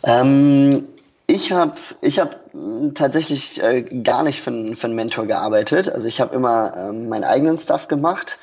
[0.03, 0.85] Ähm,
[1.29, 2.39] ich habe ich hab
[2.95, 5.89] tatsächlich äh, gar nicht für, für einen Mentor gearbeitet.
[5.89, 8.39] Also ich habe immer ähm, meinen eigenen Stuff gemacht.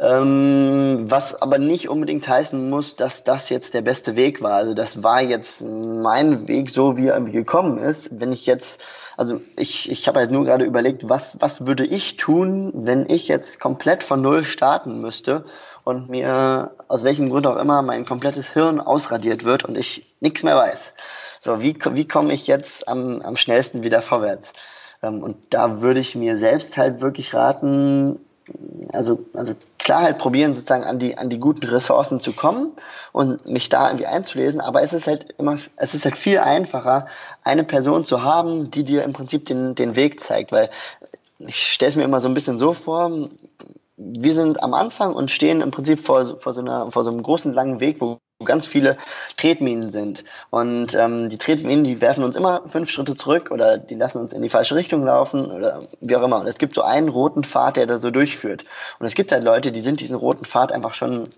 [0.00, 4.54] Ähm, was aber nicht unbedingt heißen muss, dass das jetzt der beste Weg war.
[4.54, 8.10] Also das war jetzt mein Weg, so wie er irgendwie gekommen ist.
[8.10, 8.80] Wenn ich jetzt,
[9.16, 13.28] also ich, ich habe halt nur gerade überlegt, was, was würde ich tun, wenn ich
[13.28, 15.44] jetzt komplett von Null starten müsste
[15.84, 20.42] und mir aus welchem Grund auch immer mein komplettes Hirn ausradiert wird und ich nichts
[20.42, 20.94] mehr weiß.
[21.44, 24.54] So, wie, wie komme ich jetzt am, am schnellsten wieder vorwärts?
[25.02, 28.18] Ähm, und da würde ich mir selbst halt wirklich raten,
[28.94, 32.72] also, also klar halt probieren, sozusagen an die, an die guten Ressourcen zu kommen
[33.12, 37.08] und mich da irgendwie einzulesen, aber es ist halt immer, es ist halt viel einfacher,
[37.42, 40.70] eine Person zu haben, die dir im Prinzip den, den Weg zeigt, weil
[41.36, 43.28] ich stelle es mir immer so ein bisschen so vor,
[43.98, 47.22] wir sind am Anfang und stehen im Prinzip vor, vor, so, einer, vor so einem
[47.22, 48.96] großen langen Weg, wo ganz viele
[49.36, 50.24] Tretminen sind.
[50.50, 54.32] Und ähm, die Tretminen, die werfen uns immer fünf Schritte zurück oder die lassen uns
[54.32, 56.40] in die falsche Richtung laufen oder wie auch immer.
[56.40, 58.64] Und es gibt so einen roten Pfad, der da so durchführt.
[58.98, 61.28] Und es gibt halt Leute, die sind diesen roten Pfad einfach schon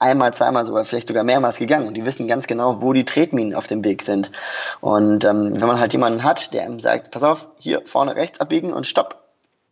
[0.00, 3.54] einmal, zweimal sogar, vielleicht sogar mehrmals gegangen und die wissen ganz genau, wo die Tretminen
[3.54, 4.32] auf dem Weg sind.
[4.80, 8.40] Und ähm, wenn man halt jemanden hat, der ihm sagt, pass auf, hier vorne rechts
[8.40, 9.22] abbiegen und stopp,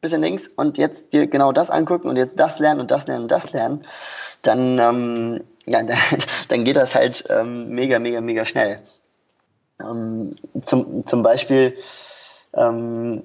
[0.01, 3.23] bisschen links und jetzt dir genau das angucken und jetzt das lernen und das lernen
[3.23, 3.83] und das lernen,
[4.43, 5.83] dann, ähm, ja,
[6.49, 8.81] dann geht das halt ähm, mega, mega, mega schnell.
[9.81, 11.75] Ähm, zum, zum Beispiel,
[12.55, 13.23] ähm,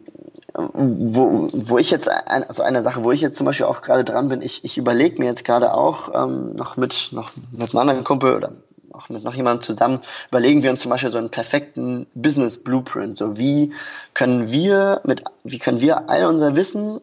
[0.53, 4.29] wo, wo ich jetzt, also eine Sache, wo ich jetzt zum Beispiel auch gerade dran
[4.29, 8.03] bin, ich, ich überlege mir jetzt gerade auch ähm, noch mit noch mit einem anderen
[8.03, 8.51] Kumpel oder
[8.91, 13.17] auch mit noch jemandem zusammen, überlegen wir uns zum Beispiel so einen perfekten Business Blueprint.
[13.17, 13.73] So wie
[14.13, 17.01] können wir mit, wie können wir all unser Wissen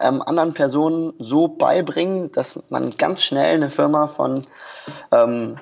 [0.00, 4.44] ähm, anderen Personen so beibringen, dass man ganz schnell eine Firma von
[5.12, 5.56] ähm,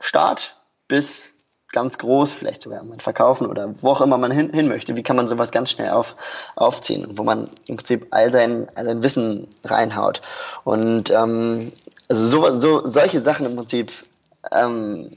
[0.00, 0.56] Start
[0.88, 1.28] bis
[1.72, 5.02] ganz groß, vielleicht sogar mal verkaufen oder wo auch immer man hin, hin möchte, wie
[5.02, 6.16] kann man sowas ganz schnell auf,
[6.54, 10.22] aufziehen, wo man im Prinzip all sein, all sein Wissen reinhaut.
[10.64, 11.72] Und ähm,
[12.08, 13.92] also so, so solche Sachen im Prinzip
[14.52, 15.10] ähm,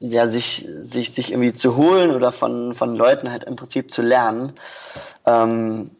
[0.00, 4.02] ja, sich, sich, sich irgendwie zu holen oder von, von Leuten halt im Prinzip zu
[4.02, 4.52] lernen,
[5.26, 5.90] ähm,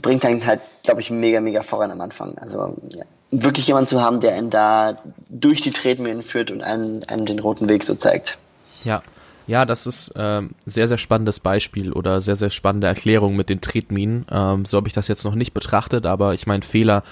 [0.00, 2.36] bringt einen halt, glaube ich, mega, mega voran am Anfang.
[2.38, 4.96] Also ja, wirklich jemanden zu haben, der einen da
[5.28, 8.38] durch die Tretminen führt und einem, einem den roten Weg so zeigt.
[8.84, 9.02] Ja,
[9.46, 13.60] ja, das ist ähm, sehr, sehr spannendes Beispiel oder sehr, sehr spannende Erklärung mit den
[13.60, 14.26] Tretminen.
[14.30, 17.02] Ähm, so habe ich das jetzt noch nicht betrachtet, aber ich meine, Fehler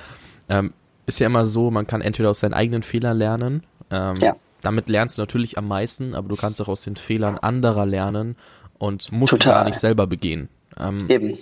[0.48, 0.72] ähm,
[1.06, 3.64] ist ja immer so, man kann entweder aus seinen eigenen Fehlern lernen.
[3.90, 4.36] Ähm, ja.
[4.62, 8.36] Damit lernst du natürlich am meisten, aber du kannst auch aus den Fehlern anderer lernen
[8.78, 9.54] und musst Total.
[9.54, 10.48] gar nicht selber begehen.
[10.78, 11.38] Ähm, Eben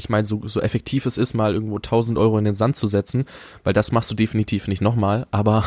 [0.00, 2.86] ich meine, so, so effektiv es ist, mal irgendwo 1000 Euro in den Sand zu
[2.86, 3.26] setzen,
[3.62, 5.64] weil das machst du definitiv nicht nochmal, aber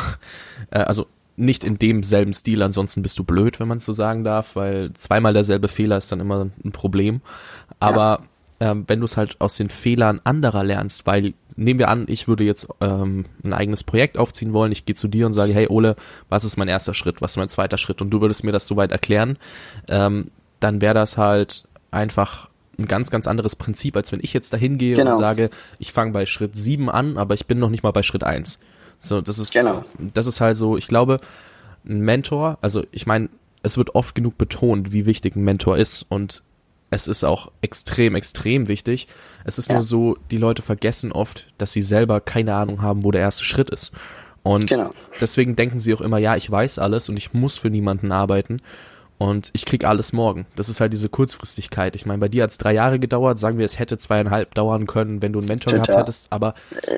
[0.70, 4.24] äh, also nicht in demselben Stil, ansonsten bist du blöd, wenn man es so sagen
[4.24, 7.22] darf, weil zweimal derselbe Fehler ist dann immer ein Problem.
[7.80, 8.20] Aber
[8.60, 8.70] ja.
[8.70, 12.28] ähm, wenn du es halt aus den Fehlern anderer lernst, weil nehmen wir an, ich
[12.28, 15.68] würde jetzt ähm, ein eigenes Projekt aufziehen wollen, ich gehe zu dir und sage, hey
[15.68, 15.96] Ole,
[16.28, 18.66] was ist mein erster Schritt, was ist mein zweiter Schritt und du würdest mir das
[18.66, 19.38] soweit erklären,
[19.88, 24.52] ähm, dann wäre das halt einfach ein ganz, ganz anderes Prinzip, als wenn ich jetzt
[24.52, 25.12] dahin gehe genau.
[25.12, 28.02] und sage, ich fange bei Schritt 7 an, aber ich bin noch nicht mal bei
[28.02, 28.58] Schritt 1.
[28.98, 29.84] So, das ist, genau.
[29.98, 31.18] das ist halt so, ich glaube,
[31.86, 33.28] ein Mentor, also ich meine,
[33.62, 36.42] es wird oft genug betont, wie wichtig ein Mentor ist und
[36.90, 39.08] es ist auch extrem, extrem wichtig.
[39.44, 39.74] Es ist ja.
[39.74, 43.44] nur so, die Leute vergessen oft, dass sie selber keine Ahnung haben, wo der erste
[43.44, 43.92] Schritt ist.
[44.42, 44.90] Und genau.
[45.20, 48.60] deswegen denken sie auch immer, ja, ich weiß alles und ich muss für niemanden arbeiten
[49.24, 50.44] und ich krieg alles morgen.
[50.54, 51.96] Das ist halt diese Kurzfristigkeit.
[51.96, 54.86] Ich meine, bei dir hat es drei Jahre gedauert, sagen wir, es hätte zweieinhalb dauern
[54.86, 55.86] können, wenn du einen Mentor Total.
[55.86, 56.52] gehabt hättest, aber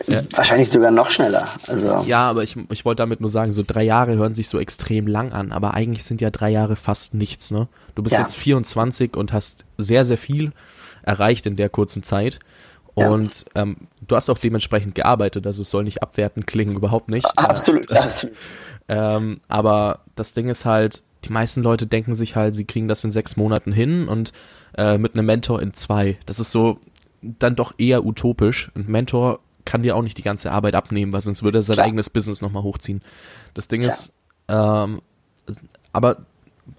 [0.09, 1.47] äh, wahrscheinlich sogar noch schneller.
[1.69, 4.59] Also ja, aber ich, ich wollte damit nur sagen, so drei Jahre hören sich so
[4.59, 7.69] extrem lang an, aber eigentlich sind ja drei Jahre fast nichts, ne?
[7.95, 8.21] Du bist ja.
[8.21, 10.53] jetzt 24 und hast sehr, sehr viel
[11.03, 12.41] erreicht in der kurzen Zeit.
[12.95, 13.63] Und ja.
[13.63, 17.27] ähm, du hast auch dementsprechend gearbeitet, also es soll nicht abwertend klingen, überhaupt nicht.
[17.39, 18.35] Absolut, äh, absolut.
[18.89, 23.05] Ähm, aber das Ding ist halt, die meisten Leute denken sich halt, sie kriegen das
[23.05, 24.33] in sechs Monaten hin und
[24.77, 26.19] äh, mit einem Mentor in zwei.
[26.27, 26.79] Das ist so
[27.21, 28.71] dann doch eher utopisch.
[28.75, 31.75] Ein Mentor kann dir auch nicht die ganze Arbeit abnehmen, weil sonst würde er sein
[31.75, 31.87] Klar.
[31.87, 33.03] eigenes Business nochmal hochziehen.
[33.55, 33.93] Das Ding Klar.
[33.93, 34.13] ist,
[34.49, 35.01] ähm,
[35.93, 36.19] aber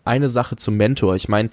[0.05, 1.15] eine Sache zum Mentor.
[1.15, 1.49] Ich meine,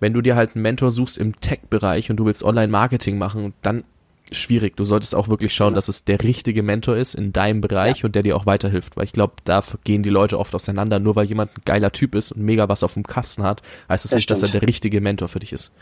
[0.00, 3.84] wenn du dir halt einen Mentor suchst im Tech-Bereich und du willst Online-Marketing machen, dann
[4.32, 4.76] schwierig.
[4.76, 5.76] Du solltest auch wirklich schauen, ja.
[5.76, 8.04] dass es der richtige Mentor ist in deinem Bereich ja.
[8.04, 8.96] und der dir auch weiterhilft.
[8.96, 10.98] Weil ich glaube, da gehen die Leute oft auseinander.
[10.98, 14.04] Nur weil jemand ein geiler Typ ist und mega was auf dem Kasten hat, heißt
[14.04, 14.42] das, das nicht, stimmt.
[14.42, 15.72] dass er der richtige Mentor für dich ist.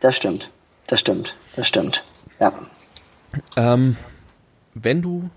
[0.00, 0.50] Das stimmt.
[0.86, 1.36] Das stimmt.
[1.56, 2.04] Das stimmt.
[2.40, 2.52] Ja.
[3.56, 3.96] Ähm,
[4.74, 5.30] wenn du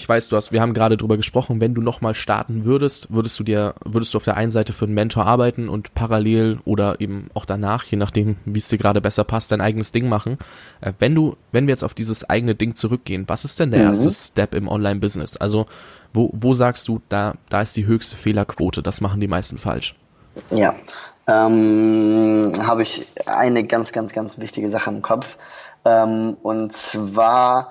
[0.00, 3.38] ich weiß, du hast, wir haben gerade drüber gesprochen, wenn du nochmal starten würdest, würdest
[3.38, 7.02] du dir, würdest du auf der einen Seite für einen Mentor arbeiten und parallel oder
[7.02, 10.38] eben auch danach, je nachdem, wie es dir gerade besser passt, dein eigenes Ding machen.
[10.80, 13.80] Äh, wenn du, wenn wir jetzt auf dieses eigene Ding zurückgehen, was ist denn der
[13.80, 13.86] mhm.
[13.88, 15.36] erste Step im Online-Business?
[15.36, 15.66] Also,
[16.14, 19.96] wo, wo sagst du, da, da ist die höchste Fehlerquote, das machen die meisten falsch?
[20.48, 20.76] Ja,
[21.26, 25.36] ähm, habe ich eine ganz, ganz, ganz wichtige Sache im Kopf.
[25.84, 27.70] Ähm, und zwar,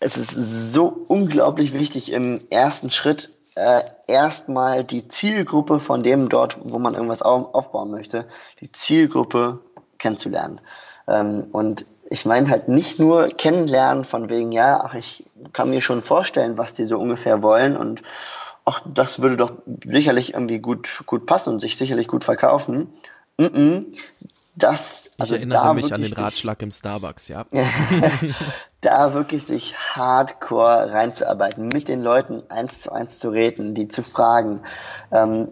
[0.00, 6.58] es ist so unglaublich wichtig im ersten Schritt äh, erstmal die Zielgruppe von dem dort,
[6.62, 8.26] wo man irgendwas auf, aufbauen möchte,
[8.60, 9.60] die Zielgruppe
[9.98, 10.60] kennenzulernen.
[11.08, 15.82] Ähm, und ich meine halt nicht nur kennenlernen von wegen, ja, ach, ich kann mir
[15.82, 18.02] schon vorstellen, was die so ungefähr wollen und
[18.64, 19.52] ach, das würde doch
[19.84, 22.92] sicherlich irgendwie gut, gut passen und sich sicherlich gut verkaufen.
[23.38, 23.84] Mm -mm.
[24.54, 27.44] Das, also ich erinnere mich an den Ratschlag im Starbucks, ja.
[28.80, 34.04] da wirklich sich hardcore reinzuarbeiten, mit den Leuten eins zu eins zu reden, die zu
[34.04, 34.60] fragen.
[35.10, 35.48] Ähm,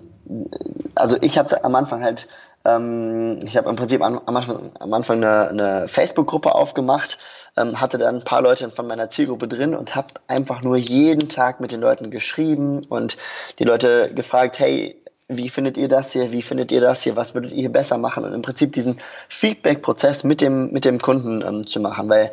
[0.95, 2.29] also ich habe am Anfang halt,
[2.65, 7.19] ähm, ich habe im Prinzip am, Anfang, am Anfang eine, eine Facebook-Gruppe aufgemacht,
[7.57, 11.29] ähm, hatte dann ein paar Leute von meiner Zielgruppe drin und habe einfach nur jeden
[11.29, 13.17] Tag mit den Leuten geschrieben und
[13.59, 17.35] die Leute gefragt, hey, wie findet ihr das hier, wie findet ihr das hier, was
[17.35, 21.43] würdet ihr hier besser machen und im Prinzip diesen Feedback-Prozess mit dem, mit dem Kunden
[21.43, 22.33] ähm, zu machen, weil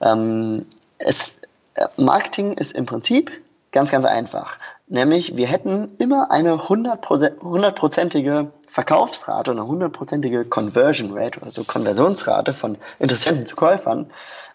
[0.00, 0.66] ähm,
[0.98, 1.38] es,
[1.74, 3.30] äh, Marketing ist im Prinzip
[3.72, 4.58] ganz, ganz einfach.
[4.88, 12.78] Nämlich, wir hätten immer eine hundertprozentige Verkaufsrate und eine hundertprozentige Conversion Rate, also Konversionsrate von
[12.98, 14.10] Interessenten zu Käufern,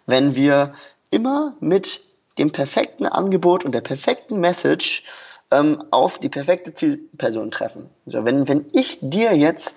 [0.06, 0.74] wenn wir
[1.10, 2.02] immer mit
[2.38, 5.04] dem perfekten Angebot und der perfekten Message
[5.51, 7.89] ähm, auf die perfekte Zielperson treffen.
[8.05, 9.75] So, wenn, wenn ich dir jetzt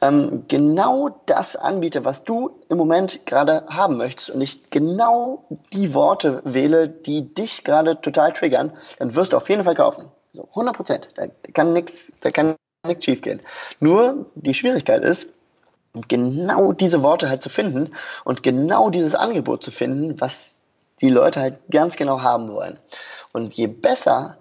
[0.00, 5.94] ähm, genau das anbiete, was du im Moment gerade haben möchtest und ich genau die
[5.94, 10.08] Worte wähle, die dich gerade total triggern, dann wirst du auf jeden Fall kaufen.
[10.32, 11.08] So, 100 Prozent.
[11.14, 13.40] Da kann nichts, da kann nichts schief gehen.
[13.80, 15.34] Nur die Schwierigkeit ist,
[16.08, 17.92] genau diese Worte halt zu finden
[18.24, 20.62] und genau dieses Angebot zu finden, was
[21.00, 22.78] die Leute halt ganz genau haben wollen.
[23.32, 24.36] Und je besser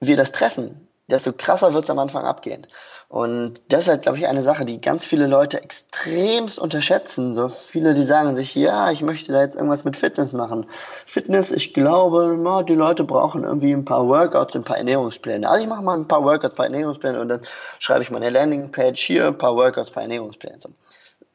[0.00, 2.66] wir das treffen, desto krasser wird es am Anfang abgehen.
[3.10, 7.34] Und das ist halt, glaube ich, eine Sache, die ganz viele Leute extremst unterschätzen.
[7.34, 10.66] So viele, die sagen sich, ja, ich möchte da jetzt irgendwas mit Fitness machen.
[11.06, 15.48] Fitness, ich glaube, na, die Leute brauchen irgendwie ein paar Workouts, ein paar Ernährungspläne.
[15.48, 17.40] Also ich mache mal ein paar Workouts, ein paar Ernährungspläne und dann
[17.78, 20.58] schreibe ich meine Landingpage hier, ein paar Workouts, ein paar Ernährungspläne.
[20.58, 20.68] So,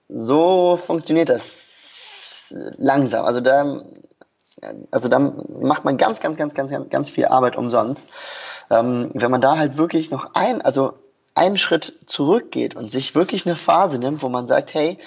[0.10, 3.26] so funktioniert das langsam.
[3.26, 3.82] Also da,
[4.92, 8.12] also da macht man ganz, ganz, ganz, ganz, ganz viel Arbeit umsonst
[8.70, 10.94] ähm, wenn man da halt wirklich noch ein, also
[11.36, 14.98] einen Schritt zurückgeht und sich wirklich eine Phase nimmt, wo man sagt, hey,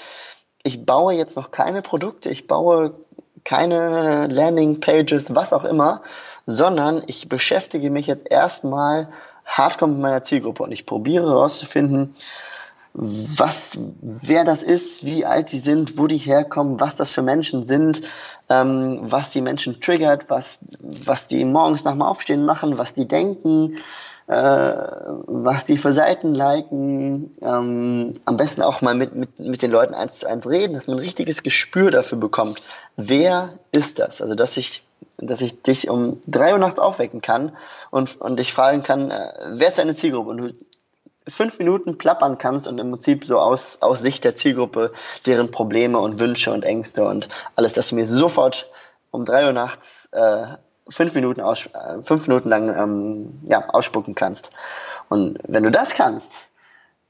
[0.62, 2.94] ich baue jetzt noch keine Produkte, ich baue
[3.44, 6.02] keine Landing-Pages, was auch immer,
[6.46, 9.08] sondern ich beschäftige mich jetzt erstmal
[9.44, 12.16] hardcore mit meiner Zielgruppe und ich probiere herauszufinden,
[12.98, 17.62] was, wer das ist, wie alt die sind, wo die herkommen, was das für Menschen
[17.62, 18.00] sind,
[18.48, 23.06] ähm, was die Menschen triggert, was, was die morgens nach dem Aufstehen machen, was die
[23.06, 23.76] denken,
[24.28, 29.70] äh, was die für Seiten liken, ähm, am besten auch mal mit, mit, mit den
[29.70, 32.62] Leuten eins zu eins reden, dass man ein richtiges Gespür dafür bekommt.
[32.96, 34.22] Wer ist das?
[34.22, 34.82] Also, dass ich,
[35.18, 37.52] dass ich dich um drei Uhr nachts aufwecken kann
[37.90, 40.30] und, und dich fragen kann, äh, wer ist deine Zielgruppe?
[40.30, 40.54] Und du
[41.28, 44.92] fünf Minuten plappern kannst und im Prinzip so aus, aus Sicht der Zielgruppe
[45.26, 48.70] deren Probleme und Wünsche und Ängste und alles, dass du mir sofort
[49.10, 50.46] um drei Uhr nachts äh,
[50.88, 54.50] fünf Minuten aus, äh, fünf Minuten lang ähm, ja, ausspucken kannst.
[55.08, 56.48] Und wenn du das kannst,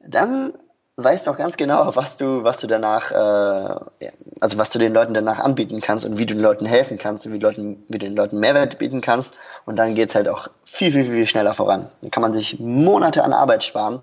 [0.00, 0.54] dann
[0.96, 5.14] weißt auch ganz genau, was du, was du danach, äh, also was du den Leuten
[5.14, 8.06] danach anbieten kannst und wie du den Leuten helfen kannst und wie, Leuten, wie du
[8.06, 9.34] den Leuten Mehrwert bieten kannst.
[9.66, 11.90] Und dann geht's halt auch viel, viel, viel schneller voran.
[12.00, 14.02] Dann kann man sich Monate an Arbeit sparen,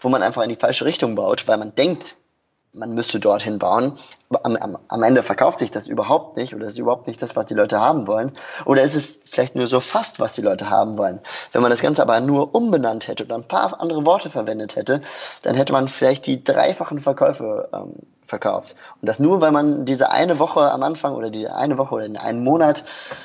[0.00, 2.16] wo man einfach in die falsche Richtung baut, weil man denkt,
[2.76, 3.94] man müsste dorthin bauen.
[4.42, 7.46] Am, am, am Ende verkauft sich das überhaupt nicht oder ist überhaupt nicht das, was
[7.46, 8.32] die Leute haben wollen.
[8.64, 11.20] Oder ist es vielleicht nur so fast, was die Leute haben wollen.
[11.52, 15.00] Wenn man das Ganze aber nur umbenannt hätte oder ein paar andere Worte verwendet hätte,
[15.42, 18.74] dann hätte man vielleicht die dreifachen Verkäufe ähm, verkauft.
[19.00, 22.04] Und das nur, weil man diese eine Woche am Anfang oder diese eine Woche oder
[22.04, 22.84] in einen Monat,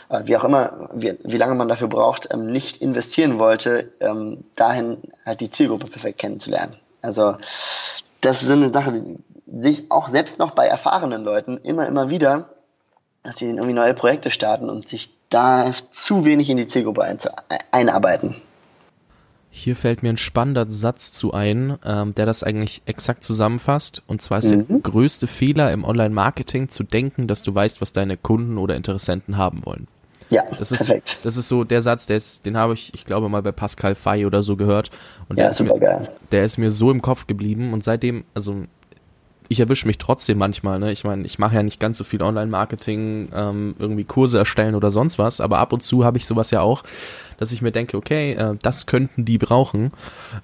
[0.10, 4.44] äh, wie auch immer, wie, wie lange man dafür braucht, ähm, nicht investieren wollte, ähm,
[4.56, 6.76] dahin halt die Zielgruppe perfekt kennenzulernen.
[7.02, 7.36] Also
[8.22, 8.94] das ist eine Sache,
[9.60, 12.50] sich auch selbst noch bei erfahrenen Leuten immer, immer wieder,
[13.24, 17.18] dass sie irgendwie neue Projekte starten und sich da zu wenig in die Zielgruppe
[17.72, 18.36] einarbeiten.
[19.54, 24.02] Hier fällt mir ein spannender Satz zu ein, ähm, der das eigentlich exakt zusammenfasst.
[24.08, 24.68] Und zwar ist mhm.
[24.68, 29.38] der größte Fehler im Online-Marketing zu denken, dass du weißt, was deine Kunden oder Interessenten
[29.38, 29.88] haben wollen.
[30.30, 31.20] Ja, das ist, perfekt.
[31.24, 33.96] Das ist so der Satz, der ist, den habe ich, ich glaube mal bei Pascal
[33.96, 34.90] Fay oder so gehört.
[35.28, 36.10] Und ja, der, ist super mir, geil.
[36.32, 38.64] der ist mir so im Kopf geblieben und seitdem, also
[39.52, 40.94] ich erwische mich trotzdem manchmal, ne?
[40.94, 44.92] Ich meine, ich mache ja nicht ganz so viel Online-Marketing, ähm, irgendwie Kurse erstellen oder
[44.92, 46.86] sonst was, aber ab und zu habe ich sowas ja auch,
[47.36, 49.92] dass ich mir denke, okay, äh, das könnten die brauchen.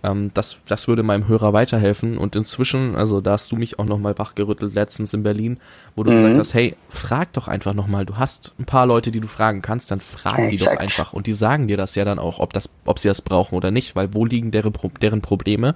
[0.03, 2.17] Ähm, das, das würde meinem Hörer weiterhelfen.
[2.17, 5.57] Und inzwischen, also da hast du mich auch nochmal wachgerüttelt letztens in Berlin,
[5.95, 6.15] wo du mhm.
[6.15, 8.05] gesagt hast, hey, frag doch einfach nochmal.
[8.05, 10.51] Du hast ein paar Leute, die du fragen kannst, dann frag Exakt.
[10.51, 11.13] die doch einfach.
[11.13, 13.71] Und die sagen dir das ja dann auch, ob das, ob sie das brauchen oder
[13.71, 15.75] nicht, weil wo liegen deren, deren Probleme?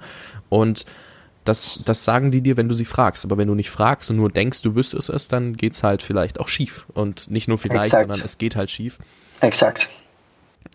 [0.50, 0.84] Und
[1.44, 3.24] das, das sagen die dir, wenn du sie fragst.
[3.24, 6.38] Aber wenn du nicht fragst und nur denkst, du wüsstest es, dann geht's halt vielleicht
[6.40, 6.86] auch schief.
[6.94, 8.12] Und nicht nur vielleicht, Exakt.
[8.12, 8.98] sondern es geht halt schief.
[9.40, 9.88] Exakt.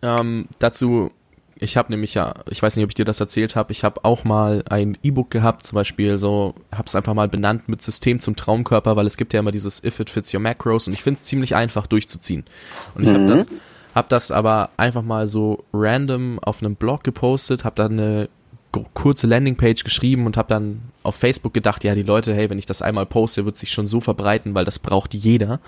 [0.02, 1.12] Ähm, dazu,
[1.60, 4.04] ich habe nämlich ja, ich weiß nicht, ob ich dir das erzählt habe, ich habe
[4.04, 8.20] auch mal ein E-Book gehabt, zum Beispiel so, habe es einfach mal benannt mit System
[8.20, 11.02] zum Traumkörper, weil es gibt ja immer dieses If it fits your macros und ich
[11.02, 12.44] finde es ziemlich einfach durchzuziehen.
[12.96, 13.16] Und ich mhm.
[13.16, 13.48] habe das,
[13.96, 18.30] hab das aber einfach mal so random auf einem Blog gepostet, habe dann eine
[18.94, 22.66] kurze Landingpage geschrieben und habe dann auf Facebook gedacht, ja, die Leute, hey, wenn ich
[22.66, 25.60] das einmal poste, wird sich schon so verbreiten, weil das braucht jeder.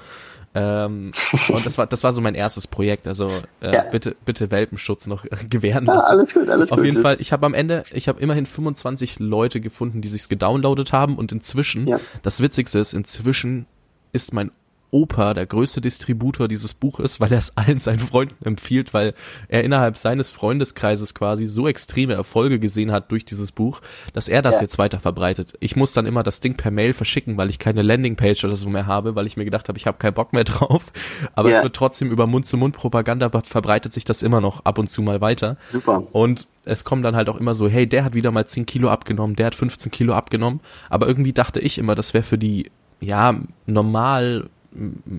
[0.56, 1.12] Ähm,
[1.50, 3.08] und das war das war so mein erstes Projekt.
[3.08, 3.32] Also
[3.62, 3.84] äh, ja.
[3.84, 6.08] bitte bitte Welpenschutz noch gewähren lassen.
[6.08, 6.80] Ja, alles gut, alles Auf gut.
[6.80, 7.18] Auf jeden Fall.
[7.20, 11.32] Ich habe am Ende ich habe immerhin 25 Leute gefunden, die sich's gedownloadet haben und
[11.32, 12.00] inzwischen ja.
[12.24, 13.68] das Witzigste ist inzwischen
[14.12, 14.52] ist mein
[14.92, 19.14] Opa der größte Distributor dieses Buches, weil er es allen seinen Freunden empfiehlt, weil
[19.48, 23.82] er innerhalb seines Freundeskreises quasi so extreme Erfolge gesehen hat durch dieses Buch,
[24.14, 24.62] dass er das ja.
[24.62, 25.54] jetzt weiter verbreitet.
[25.60, 28.70] Ich muss dann immer das Ding per Mail verschicken, weil ich keine Landingpage oder so
[28.70, 30.92] mehr habe, weil ich mir gedacht habe, ich habe keinen Bock mehr drauf.
[31.34, 31.58] Aber ja.
[31.58, 35.58] es wird trotzdem über Mund-zu-Mund-Propaganda verbreitet sich das immer noch ab und zu mal weiter.
[35.68, 36.04] Super.
[36.14, 38.90] Und es kommt dann halt auch immer so, hey, der hat wieder mal 10 Kilo
[38.90, 40.60] abgenommen, der hat 15 Kilo abgenommen.
[40.90, 42.72] Aber irgendwie dachte ich immer, das wäre für die
[43.02, 43.36] ja,
[43.66, 44.50] normal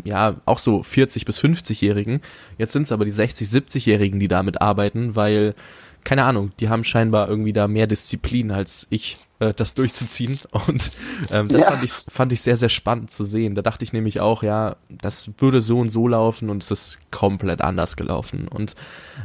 [0.05, 2.21] ja, auch so 40 bis 50-Jährigen.
[2.59, 5.55] Jetzt sind es aber die 60, 70-Jährigen, die damit arbeiten, weil,
[6.05, 10.39] keine Ahnung, die haben scheinbar irgendwie da mehr Disziplin als ich, äh, das durchzuziehen.
[10.53, 10.91] Und
[11.33, 11.71] ähm, das ja.
[11.71, 13.55] fand, ich, fand ich sehr, sehr spannend zu sehen.
[13.55, 16.99] Da dachte ich nämlich auch, ja, das würde so und so laufen und es ist
[17.11, 18.47] komplett anders gelaufen.
[18.49, 18.77] Und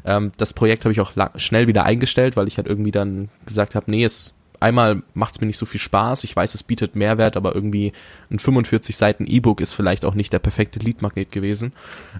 [0.05, 3.76] ähm, das Projekt habe ich auch schnell wieder eingestellt, weil ich halt irgendwie dann gesagt
[3.76, 4.34] habe, nee, es
[4.66, 6.24] einmal macht es mir nicht so viel Spaß.
[6.24, 7.93] Ich weiß, es bietet Mehrwert, aber irgendwie
[8.32, 11.72] ein 45 Seiten E-Book ist vielleicht auch nicht der perfekte Leadmagnet gewesen.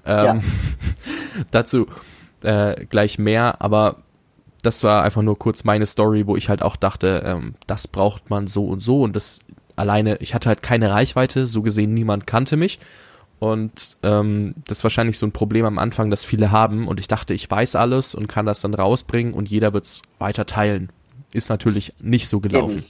[0.06, 0.42] Ähm, ja.
[1.52, 1.88] dazu
[2.44, 3.98] äh, gleich mehr, aber
[4.62, 8.30] das war einfach nur kurz meine Story, wo ich halt auch dachte, ähm, das braucht
[8.30, 9.40] man so und so und das
[9.76, 12.80] alleine, ich hatte halt keine Reichweite, so gesehen niemand kannte mich.
[13.40, 16.88] Und ähm, das ist wahrscheinlich so ein Problem am Anfang, das viele haben.
[16.88, 20.04] Und ich dachte, ich weiß alles und kann das dann rausbringen und jeder wird es
[20.20, 20.90] weiter teilen
[21.36, 22.86] ist natürlich nicht so gelaufen.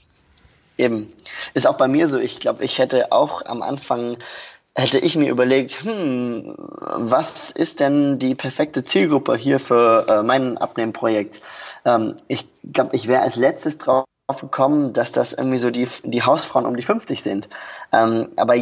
[0.78, 0.96] Eben.
[0.96, 1.14] Eben.
[1.54, 2.20] Ist auch bei mir so.
[2.20, 4.18] Ich glaube, ich hätte auch am Anfang
[4.76, 10.58] hätte ich mir überlegt, hm, was ist denn die perfekte Zielgruppe hier für äh, mein
[10.58, 11.42] Abnehmprojekt?
[11.86, 14.06] Ähm, ich glaube, ich wäre als letztes drauf
[14.42, 17.48] gekommen, dass das irgendwie so die, die Hausfrauen um die 50 sind.
[17.94, 18.58] Ähm, aber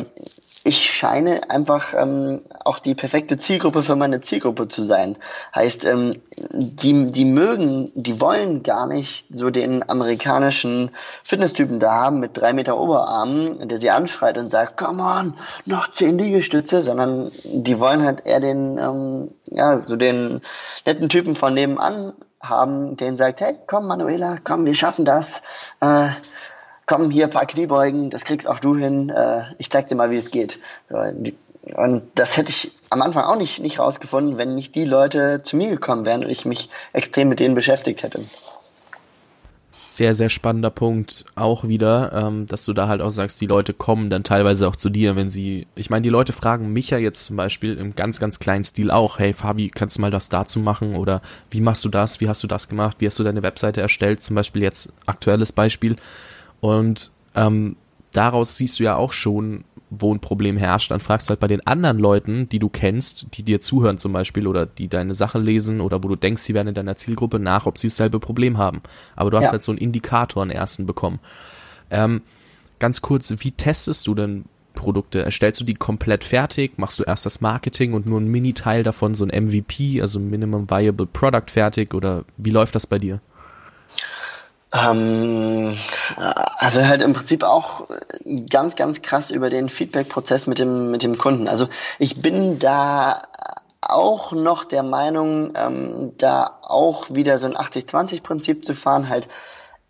[0.66, 5.18] ich scheine einfach ähm, auch die perfekte Zielgruppe für meine Zielgruppe zu sein.
[5.54, 6.22] Heißt, ähm,
[6.54, 10.92] die, die mögen, die wollen gar nicht so den amerikanischen
[11.24, 15.34] Fitnesstypen da haben mit drei Meter Oberarmen, der sie anschreit und sagt, come on,
[15.66, 20.42] noch zehn Liegestütze, sondern die wollen halt eher den, ähm, ja, so den
[20.86, 25.42] netten Typen von nebenan haben, den sagt, hey, komm Manuela, komm, wir schaffen das.
[25.82, 26.10] Äh,
[26.94, 30.18] komm hier, paar Kniebeugen, das kriegst auch du hin, äh, ich zeig dir mal, wie
[30.18, 30.60] es geht.
[30.88, 35.42] So, und das hätte ich am Anfang auch nicht, nicht rausgefunden, wenn nicht die Leute
[35.42, 38.26] zu mir gekommen wären und ich mich extrem mit denen beschäftigt hätte.
[39.72, 43.74] Sehr, sehr spannender Punkt auch wieder, ähm, dass du da halt auch sagst, die Leute
[43.74, 47.00] kommen dann teilweise auch zu dir, wenn sie, ich meine, die Leute fragen mich ja
[47.00, 50.30] jetzt zum Beispiel im ganz, ganz kleinen Stil auch, hey Fabi, kannst du mal das
[50.30, 53.24] dazu machen oder wie machst du das, wie hast du das gemacht, wie hast du
[53.24, 55.96] deine Webseite erstellt, zum Beispiel jetzt aktuelles Beispiel
[56.64, 57.76] und ähm,
[58.14, 61.50] daraus siehst du ja auch schon, wo ein Problem herrscht, dann fragst du halt bei
[61.50, 65.40] den anderen Leuten, die du kennst, die dir zuhören zum Beispiel oder die deine Sache
[65.40, 68.58] lesen oder wo du denkst, sie werden in deiner Zielgruppe nach, ob sie dasselbe Problem
[68.58, 68.82] haben.
[69.18, 69.52] Aber du hast ja.
[69.52, 71.20] halt so einen Indikator, einen ersten bekommen.
[71.92, 72.22] Ähm,
[72.80, 75.22] ganz kurz, wie testest du denn Produkte?
[75.22, 76.78] Erstellst du die komplett fertig?
[76.78, 80.70] Machst du erst das Marketing und nur ein Mini-Teil davon, so ein MVP, also Minimum
[80.70, 83.20] Viable Product fertig oder wie läuft das bei dir?
[84.74, 85.78] Ähm,
[86.16, 87.88] also halt im Prinzip auch
[88.50, 91.48] ganz, ganz krass über den Feedback-Prozess mit dem, mit dem Kunden.
[91.48, 91.68] Also
[92.00, 93.22] ich bin da
[93.82, 99.28] auch noch der Meinung, ähm, da auch wieder so ein 80-20-Prinzip zu fahren, halt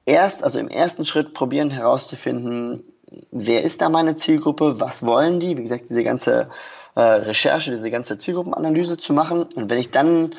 [0.05, 2.84] erst, also im ersten Schritt probieren herauszufinden,
[3.31, 6.49] wer ist da meine Zielgruppe, was wollen die, wie gesagt, diese ganze
[6.95, 9.47] äh, Recherche, diese ganze Zielgruppenanalyse zu machen.
[9.55, 10.31] Und wenn ich dann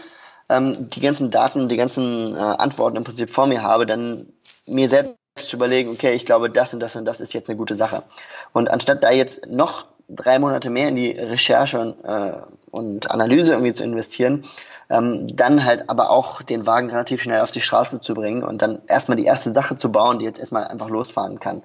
[0.49, 4.27] ähm, die ganzen Daten, die ganzen äh, Antworten im Prinzip vor mir habe, dann
[4.67, 7.57] mir selbst zu überlegen, okay, ich glaube, das und das und das ist jetzt eine
[7.57, 8.05] gute Sache.
[8.53, 12.35] Und anstatt da jetzt noch drei Monate mehr in die Recherche und, äh,
[12.71, 14.45] und Analyse irgendwie zu investieren,
[14.91, 18.61] ähm, dann halt aber auch den Wagen relativ schnell auf die Straße zu bringen und
[18.61, 21.63] dann erstmal die erste Sache zu bauen, die jetzt erstmal einfach losfahren kann.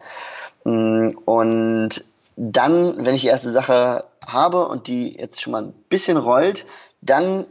[0.64, 2.04] Mm, und
[2.38, 6.66] dann, wenn ich die erste Sache habe und die jetzt schon mal ein bisschen rollt,
[7.02, 7.46] dann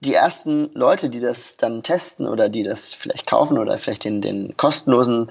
[0.00, 4.22] die ersten Leute, die das dann testen oder die das vielleicht kaufen oder vielleicht den,
[4.22, 5.30] den kostenlosen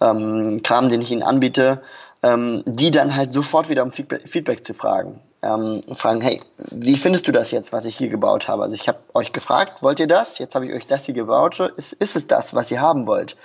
[0.00, 1.82] ähm, Kram, den ich ihnen anbiete,
[2.22, 5.20] ähm, die dann halt sofort wieder um Feedback, Feedback zu fragen.
[5.42, 6.40] Ähm, fragen, hey,
[6.70, 8.62] wie findest du das jetzt, was ich hier gebaut habe?
[8.62, 10.38] Also ich habe euch gefragt, wollt ihr das?
[10.38, 11.60] Jetzt habe ich euch das hier gebaut.
[11.76, 13.36] Ist, ist es das, was ihr haben wollt?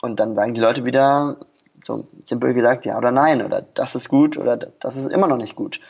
[0.00, 1.36] Und dann sagen die Leute wieder,
[1.84, 5.36] so simpel gesagt, ja oder nein, oder das ist gut oder das ist immer noch
[5.36, 5.80] nicht gut.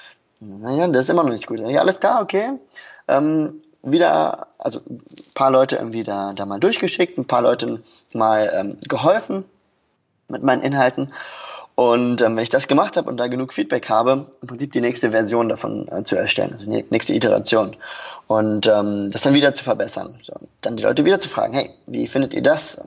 [0.40, 1.60] Naja, das ist immer noch nicht gut.
[1.60, 2.52] Ja, alles klar, okay.
[3.08, 5.00] Ähm, wieder, also ein
[5.34, 9.44] paar Leute irgendwie da, da mal durchgeschickt, ein paar Leuten mal ähm, geholfen
[10.28, 11.12] mit meinen Inhalten.
[11.76, 14.80] Und ähm, wenn ich das gemacht habe und da genug Feedback habe, im Prinzip die
[14.80, 17.76] nächste Version davon äh, zu erstellen, also die nächste Iteration.
[18.26, 20.18] Und ähm, das dann wieder zu verbessern.
[20.22, 22.80] So, dann die Leute wieder zu fragen, hey, wie findet ihr das?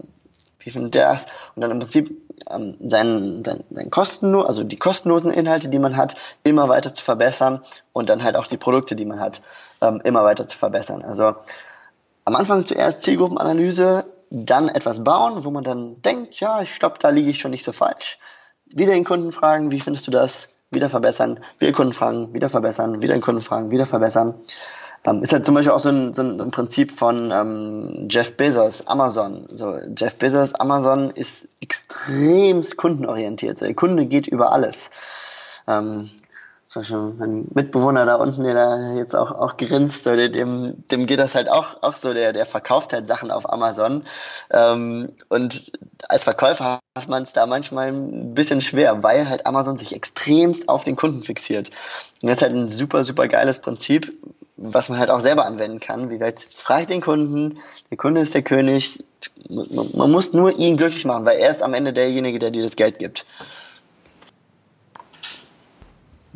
[0.60, 1.28] Wie findet ihr das?
[1.56, 2.10] Und dann im Prinzip
[2.50, 7.04] ähm, seinen, seinen, seinen kostenlos, also die kostenlosen Inhalte, die man hat, immer weiter zu
[7.04, 7.62] verbessern
[7.94, 9.42] und dann halt auch die Produkte, die man hat,
[9.82, 11.04] ähm, immer weiter zu verbessern.
[11.04, 11.36] Also
[12.26, 17.10] am Anfang zuerst Zielgruppenanalyse, dann etwas bauen, wo man dann denkt, ja, ich glaube, da
[17.10, 18.20] liege ich schon nicht so falsch.
[18.66, 20.50] Wieder den Kunden fragen, wie findest du das?
[20.70, 24.36] Wieder verbessern, wieder Kunden fragen, wieder verbessern, wieder den Kunden fragen, wieder verbessern.
[25.08, 28.86] Ähm, ist halt zum Beispiel auch so ein, so ein Prinzip von ähm, Jeff Bezos,
[28.86, 29.48] Amazon.
[29.50, 33.58] So, Jeff Bezos, Amazon ist extremst kundenorientiert.
[33.58, 34.92] So, der Kunde geht über alles.
[35.68, 36.10] Ähm,
[36.70, 41.08] zum Beispiel mein Mitbewohner da unten, der da jetzt auch, auch grinst, so, dem, dem
[41.08, 44.06] geht das halt auch, auch so, der, der verkauft halt Sachen auf Amazon.
[44.52, 45.72] Ähm, und
[46.08, 50.70] als Verkäufer hat man es da manchmal ein bisschen schwer, weil halt Amazon sich extremst
[50.70, 51.72] auf den Kunden fixiert.
[52.22, 54.16] Und das ist halt ein super, super geiles Prinzip,
[54.56, 56.12] was man halt auch selber anwenden kann.
[56.12, 57.58] Wie gesagt, frag den Kunden,
[57.90, 59.04] der Kunde ist der König.
[59.50, 62.76] Man muss nur ihn glücklich machen, weil er ist am Ende derjenige, der dir das
[62.76, 63.26] Geld gibt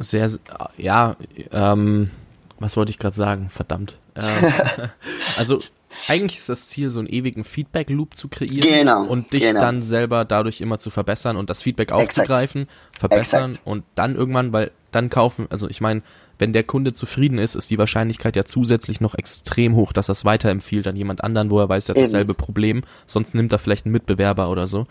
[0.03, 0.29] sehr,
[0.77, 1.15] ja,
[1.51, 2.11] ähm,
[2.59, 3.49] was wollte ich gerade sagen?
[3.49, 3.99] Verdammt.
[4.15, 4.23] Ähm,
[5.37, 5.59] also
[6.07, 9.61] eigentlich ist das Ziel, so einen ewigen Feedback-Loop zu kreieren genau, und dich genau.
[9.61, 12.99] dann selber dadurch immer zu verbessern und das Feedback aufzugreifen, Exakt.
[12.99, 13.67] verbessern Exakt.
[13.67, 16.01] und dann irgendwann, weil dann kaufen, also ich meine,
[16.39, 20.13] wenn der Kunde zufrieden ist, ist die Wahrscheinlichkeit ja zusätzlich noch extrem hoch, dass er
[20.13, 23.59] es weiterempfiehlt an jemand anderen, wo er weiß, er hat dasselbe Problem, sonst nimmt er
[23.59, 24.87] vielleicht einen Mitbewerber oder so.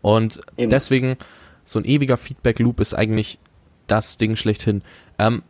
[0.00, 0.70] Und Eben.
[0.70, 1.16] deswegen,
[1.64, 3.38] so ein ewiger Feedback-Loop ist eigentlich
[3.86, 4.82] das Ding schlechthin.
[5.18, 5.42] Ähm,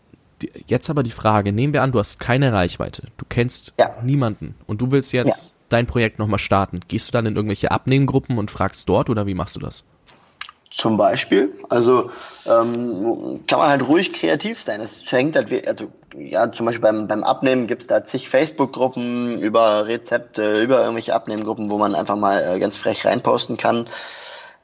[0.66, 3.95] jetzt aber die Frage, nehmen wir an, du hast keine Reichweite, du kennst ja.
[4.03, 5.55] niemanden und du willst jetzt ja.
[5.68, 6.80] dein Projekt nochmal starten.
[6.89, 9.84] Gehst du dann in irgendwelche Abnehmgruppen und fragst dort oder wie machst du das?
[10.70, 12.11] Zum Beispiel, also
[12.45, 14.80] ähm, kann man halt ruhig kreativ sein.
[14.82, 19.87] Es schenkt halt, also ja, zum Beispiel beim, beim Abnehmen gibt's da zig Facebook-Gruppen über
[19.87, 23.87] Rezepte, über irgendwelche Abnehmgruppen, wo man einfach mal äh, ganz frech reinposten kann.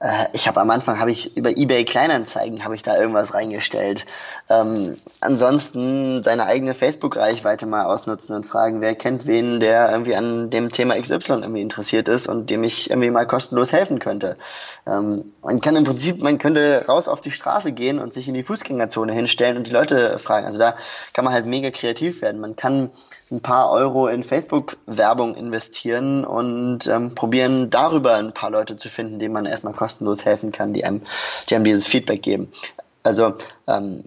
[0.02, 4.04] Äh, ich habe am Anfang habe ich über eBay Kleinanzeigen habe ich da irgendwas reingestellt.
[4.50, 10.50] Ähm, ansonsten seine eigene Facebook-Reichweite mal ausnutzen und fragen, wer kennt wen, der irgendwie an
[10.50, 14.36] dem Thema XY irgendwie interessiert ist und dem ich irgendwie mal kostenlos helfen könnte.
[14.86, 18.34] Ähm, man kann im Prinzip, man könnte raus auf die Straße gehen und sich in
[18.34, 20.46] die Fußgängerzone hinstellen und die Leute fragen.
[20.46, 20.76] Also da
[21.14, 22.40] kann man halt mega kreativ werden.
[22.40, 22.90] Man kann
[23.32, 29.18] ein paar Euro in Facebook-Werbung investieren und ähm, probieren darüber ein paar Leute zu finden,
[29.18, 31.00] denen man erstmal kostenlos helfen kann, die einem,
[31.48, 32.52] die einem dieses Feedback geben.
[33.02, 33.34] Also
[33.66, 34.04] ähm,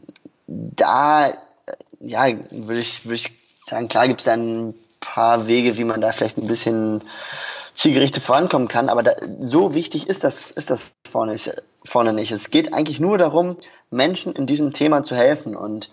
[0.47, 1.33] da,
[1.99, 3.31] ja, würde ich, würde ich
[3.65, 7.01] sagen, klar gibt es ein paar Wege, wie man da vielleicht ein bisschen
[7.73, 8.89] zielgerichtet vorankommen kann.
[8.89, 11.35] Aber da, so wichtig ist das, ist das vorne,
[11.83, 12.31] vorne nicht.
[12.31, 13.57] Es geht eigentlich nur darum,
[13.89, 15.89] Menschen in diesem Thema zu helfen und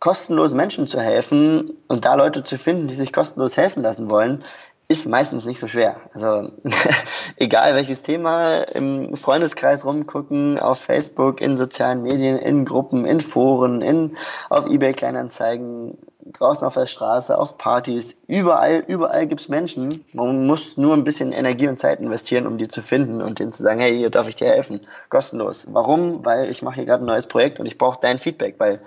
[0.00, 4.42] kostenlos Menschen zu helfen und da Leute zu finden, die sich kostenlos helfen lassen wollen,
[4.88, 6.00] ist meistens nicht so schwer.
[6.14, 6.50] Also
[7.36, 13.82] egal welches Thema, im Freundeskreis rumgucken, auf Facebook, in sozialen Medien, in Gruppen, in Foren,
[13.82, 14.16] in,
[14.48, 15.96] auf Ebay Kleinanzeigen,
[16.32, 20.04] draußen auf der Straße, auf Partys, überall, überall gibt's Menschen.
[20.12, 23.52] Man muss nur ein bisschen Energie und Zeit investieren, um die zu finden und denen
[23.52, 24.80] zu sagen, hey, hier darf ich dir helfen.
[25.08, 25.68] Kostenlos.
[25.70, 26.24] Warum?
[26.24, 28.80] Weil ich mache hier gerade ein neues Projekt und ich brauche dein Feedback, weil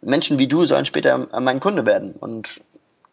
[0.00, 2.12] Menschen wie du sollen später mein Kunde werden.
[2.12, 2.60] Und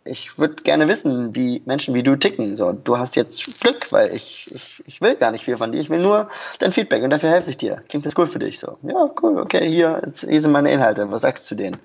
[0.08, 2.56] ich würde gerne wissen, wie Menschen wie du ticken.
[2.56, 5.80] So, du hast jetzt Glück, weil ich, ich, ich will gar nicht viel von dir.
[5.80, 6.30] Ich will nur
[6.60, 7.84] dein Feedback und dafür helfe ich dir.
[7.90, 8.60] Klingt das cool für dich?
[8.60, 11.12] So, ja, cool, okay, hier, ist, hier sind meine Inhalte.
[11.12, 11.78] Was sagst du zu denen?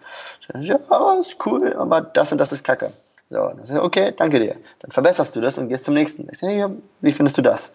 [0.55, 0.77] Ja,
[1.19, 2.93] ist cool, aber das und das ist Kacke.
[3.31, 4.57] So, okay, danke dir.
[4.81, 6.29] Dann verbesserst du das und gehst zum nächsten.
[6.31, 6.71] Ich sage, ja,
[7.01, 7.73] wie findest du das?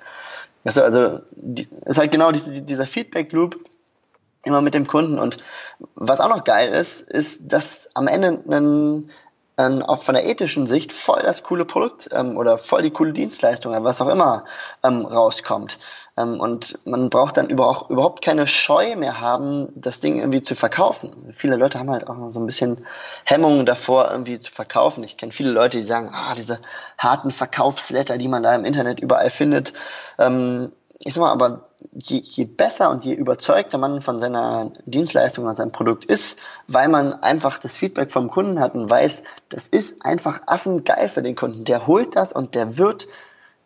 [0.64, 3.58] Also, also die, ist halt genau die, dieser Feedback-Loop
[4.46, 5.20] immer mit dem Kunden.
[5.20, 5.38] Und
[5.96, 9.10] was auch noch geil ist, ist, dass am Ende ein
[9.58, 13.14] ähm, auch von der ethischen Sicht voll das coole Produkt ähm, oder voll die coole
[13.14, 14.46] Dienstleistung, was auch immer
[14.84, 15.80] ähm, rauskommt.
[16.18, 20.56] Ähm, und man braucht dann über überhaupt keine Scheu mehr haben, das Ding irgendwie zu
[20.56, 21.30] verkaufen.
[21.32, 22.86] Viele Leute haben halt auch so ein bisschen
[23.24, 25.04] Hemmungen davor, irgendwie zu verkaufen.
[25.04, 26.60] Ich kenne viele Leute, die sagen, ah, diese
[26.98, 29.74] harten Verkaufsletter, die man da im Internet überall findet.
[30.18, 35.46] Ähm, ich sag mal, aber je, je besser und je überzeugter man von seiner Dienstleistung
[35.46, 39.68] oder seinem Produkt ist, weil man einfach das Feedback vom Kunden hat und weiß, das
[39.68, 41.66] ist einfach affengeil für den Kunden.
[41.66, 43.08] Der holt das und der wird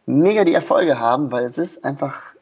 [0.06, 2.34] mega die Erfolge haben, weil es ist einfach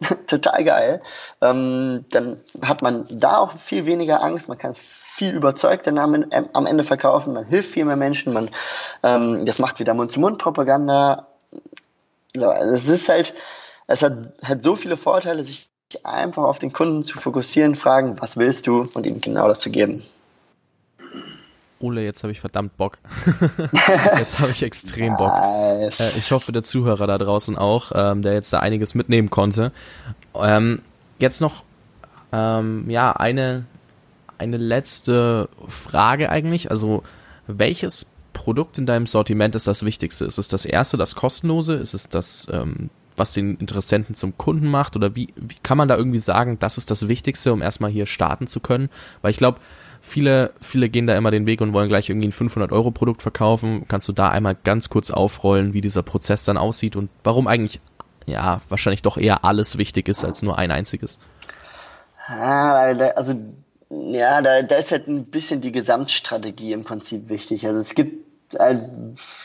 [0.26, 1.02] total geil.
[1.40, 6.26] Ähm, dann hat man da auch viel weniger Angst, man kann es viel überzeugter am,
[6.52, 8.50] am Ende verkaufen, man hilft viel mehr Menschen, man,
[9.02, 11.28] ähm, das macht wieder Mund-zu-Mund-Propaganda.
[12.34, 13.32] So, also es ist halt,
[13.86, 15.68] es hat, hat so viele Vorteile, sich
[16.02, 19.70] einfach auf den Kunden zu fokussieren, fragen, was willst du und ihm genau das zu
[19.70, 20.02] geben.
[21.80, 22.98] Ole, jetzt habe ich verdammt Bock.
[24.18, 25.32] jetzt habe ich extrem Bock.
[25.32, 26.00] Nice.
[26.00, 29.70] Äh, ich hoffe, der Zuhörer da draußen auch, ähm, der jetzt da einiges mitnehmen konnte.
[30.34, 30.80] Ähm,
[31.18, 31.62] jetzt noch,
[32.32, 33.66] ähm, ja, eine,
[34.38, 36.70] eine letzte Frage eigentlich.
[36.70, 37.02] Also,
[37.46, 40.24] welches Produkt in deinem Sortiment ist das wichtigste?
[40.24, 41.74] Ist es das erste, das kostenlose?
[41.74, 44.96] Ist es das ähm, was den Interessenten zum Kunden macht?
[44.96, 48.06] Oder wie, wie kann man da irgendwie sagen, das ist das Wichtigste, um erstmal hier
[48.06, 48.90] starten zu können?
[49.22, 49.60] Weil ich glaube,
[50.00, 53.86] viele, viele gehen da immer den Weg und wollen gleich irgendwie ein 500-Euro-Produkt verkaufen.
[53.88, 57.80] Kannst du da einmal ganz kurz aufrollen, wie dieser Prozess dann aussieht und warum eigentlich,
[58.26, 61.18] ja, wahrscheinlich doch eher alles wichtig ist als nur ein einziges?
[62.26, 62.72] Ah,
[63.16, 63.34] also,
[63.90, 67.66] ja, da, da ist halt ein bisschen die Gesamtstrategie im Prinzip wichtig.
[67.66, 68.24] Also es gibt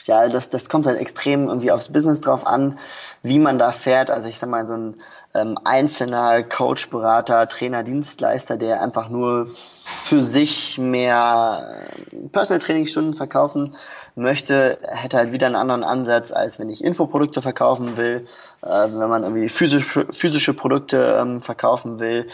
[0.03, 2.80] ja, das, das kommt halt extrem irgendwie aufs Business drauf an,
[3.24, 4.12] wie man da fährt.
[4.12, 4.95] Also ich sag mal, so ein
[5.36, 13.14] ähm, einzelner Coach, Berater, Trainer, Dienstleister, der einfach nur für sich mehr äh, Personal Trainingsstunden
[13.14, 13.76] verkaufen
[14.16, 18.26] möchte, hätte halt wieder einen anderen Ansatz, als wenn ich Infoprodukte verkaufen will,
[18.64, 22.28] äh, wenn man irgendwie physische, physische Produkte ähm, verkaufen will.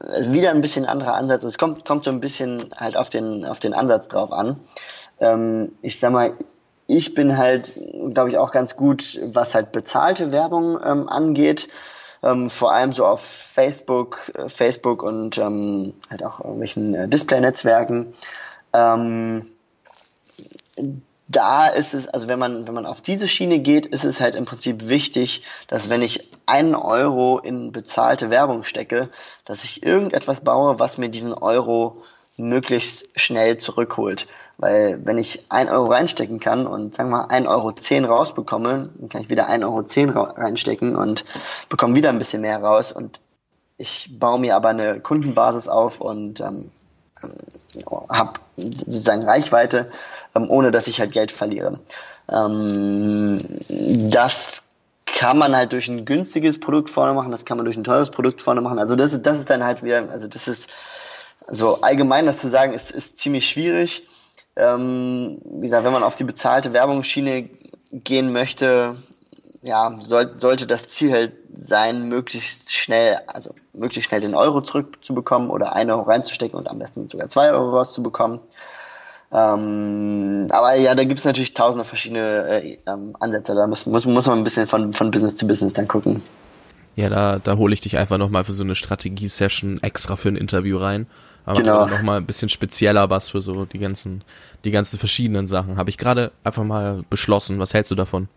[0.00, 1.44] Äh, wieder ein bisschen anderer Ansatz.
[1.44, 4.56] Es kommt, kommt so ein bisschen halt auf den, auf den Ansatz drauf an
[5.22, 6.32] ähm, ich sag mal,
[6.86, 7.78] ich bin halt,
[8.10, 11.68] glaube ich, auch ganz gut, was halt bezahlte Werbung ähm, angeht.
[12.22, 18.14] Ähm, vor allem so auf Facebook, äh, Facebook und ähm, halt auch irgendwelchen äh, Display-Netzwerken.
[18.72, 19.44] Ähm,
[21.28, 24.34] da ist es, also wenn man, wenn man auf diese Schiene geht, ist es halt
[24.34, 29.08] im Prinzip wichtig, dass wenn ich einen Euro in bezahlte Werbung stecke,
[29.44, 32.02] dass ich irgendetwas baue, was mir diesen Euro
[32.48, 34.26] möglichst schnell zurückholt.
[34.58, 38.90] Weil wenn ich ein Euro reinstecken kann und sagen wir mal ein Euro zehn rausbekomme,
[38.94, 41.24] dann kann ich wieder ein Euro zehn reinstecken und
[41.68, 43.20] bekomme wieder ein bisschen mehr raus und
[43.78, 46.70] ich baue mir aber eine Kundenbasis auf und ähm,
[48.08, 49.90] habe sozusagen Reichweite,
[50.34, 51.80] ähm, ohne dass ich halt Geld verliere.
[52.30, 53.38] Ähm,
[54.10, 54.64] das
[55.06, 58.10] kann man halt durch ein günstiges Produkt vorne machen, das kann man durch ein teures
[58.10, 58.78] Produkt vorne machen.
[58.78, 60.68] Also das ist, das ist dann halt wieder, also das ist
[61.48, 64.06] so allgemein das zu sagen, ist, ist ziemlich schwierig.
[64.56, 67.48] Ähm, wie gesagt, wenn man auf die bezahlte Werbungsschiene
[67.92, 68.96] gehen möchte,
[69.62, 75.50] ja, soll, sollte das Ziel halt sein, möglichst schnell, also möglichst schnell den Euro zurückzubekommen
[75.50, 78.40] oder einen Euro reinzustecken und am besten sogar zwei Euro rauszubekommen.
[79.30, 83.54] Ähm, aber ja, da gibt es natürlich tausende verschiedene äh, ähm, Ansätze.
[83.54, 86.22] Da muss, muss, muss man ein bisschen von, von Business zu Business dann gucken.
[86.96, 90.36] Ja, da, da hole ich dich einfach nochmal für so eine Strategie-Session extra für ein
[90.36, 91.06] Interview rein.
[91.44, 91.86] Aber genau.
[91.86, 94.22] noch mal ein bisschen spezieller was für so die ganzen,
[94.64, 95.76] die ganzen verschiedenen Sachen.
[95.76, 97.58] Habe ich gerade einfach mal beschlossen.
[97.58, 98.28] Was hältst du davon?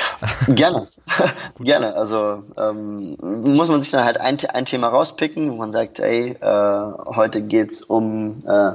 [0.48, 0.88] Gerne,
[1.58, 1.94] gerne.
[1.94, 6.36] Also ähm, muss man sich dann halt ein, ein Thema rauspicken, wo man sagt, ey,
[6.40, 8.72] äh, heute geht's um äh,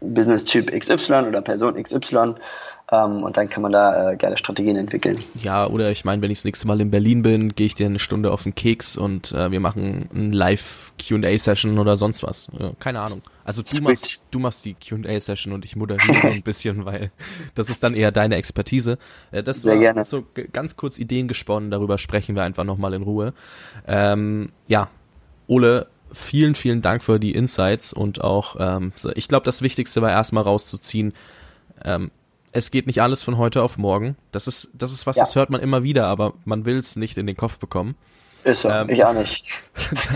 [0.00, 2.36] Business-Typ XY oder Person XY
[2.90, 5.22] ähm, und dann kann man da äh, geile Strategien entwickeln.
[5.42, 7.86] Ja, oder ich meine, wenn ich das nächste Mal in Berlin bin, gehe ich dir
[7.86, 12.48] eine Stunde auf den Keks und äh, wir machen ein Live Q&A-Session oder sonst was.
[12.58, 13.18] Ja, keine Ahnung.
[13.44, 17.10] Also du machst, du machst die Q&A-Session und ich moderiere so ein bisschen, weil
[17.54, 18.96] das ist dann eher deine Expertise.
[19.32, 20.04] Äh, das Sehr war gerne.
[20.06, 23.34] so ganz kurz Ideen gesponnen, darüber sprechen wir einfach nochmal in Ruhe.
[23.86, 24.88] Ähm, ja,
[25.46, 30.10] Ole, vielen, vielen Dank für die Insights und auch, ähm, ich glaube, das Wichtigste war
[30.10, 31.12] erstmal rauszuziehen,
[31.84, 32.10] ähm,
[32.52, 34.16] es geht nicht alles von heute auf morgen.
[34.32, 35.22] Das ist, das ist was, ja.
[35.22, 37.96] das hört man immer wieder, aber man will es nicht in den Kopf bekommen.
[38.44, 39.64] Ist so, ähm, ich auch nicht.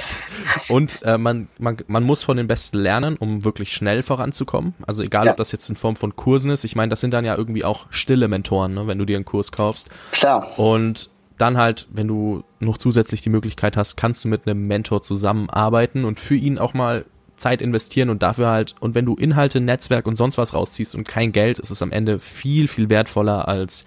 [0.69, 4.75] und äh, man, man, man muss von den Besten lernen, um wirklich schnell voranzukommen.
[4.87, 5.33] Also egal, ja.
[5.33, 6.65] ob das jetzt in Form von Kursen ist.
[6.65, 9.25] Ich meine, das sind dann ja irgendwie auch stille Mentoren, ne, wenn du dir einen
[9.25, 9.91] Kurs kaufst.
[10.13, 10.47] Klar.
[10.59, 15.03] Und dann halt, wenn du noch zusätzlich die Möglichkeit hast, kannst du mit einem Mentor
[15.03, 17.05] zusammenarbeiten und für ihn auch mal
[17.43, 21.07] Zeit investieren und dafür halt, und wenn du Inhalte, Netzwerk und sonst was rausziehst und
[21.07, 23.85] kein Geld, ist es am Ende viel, viel wertvoller als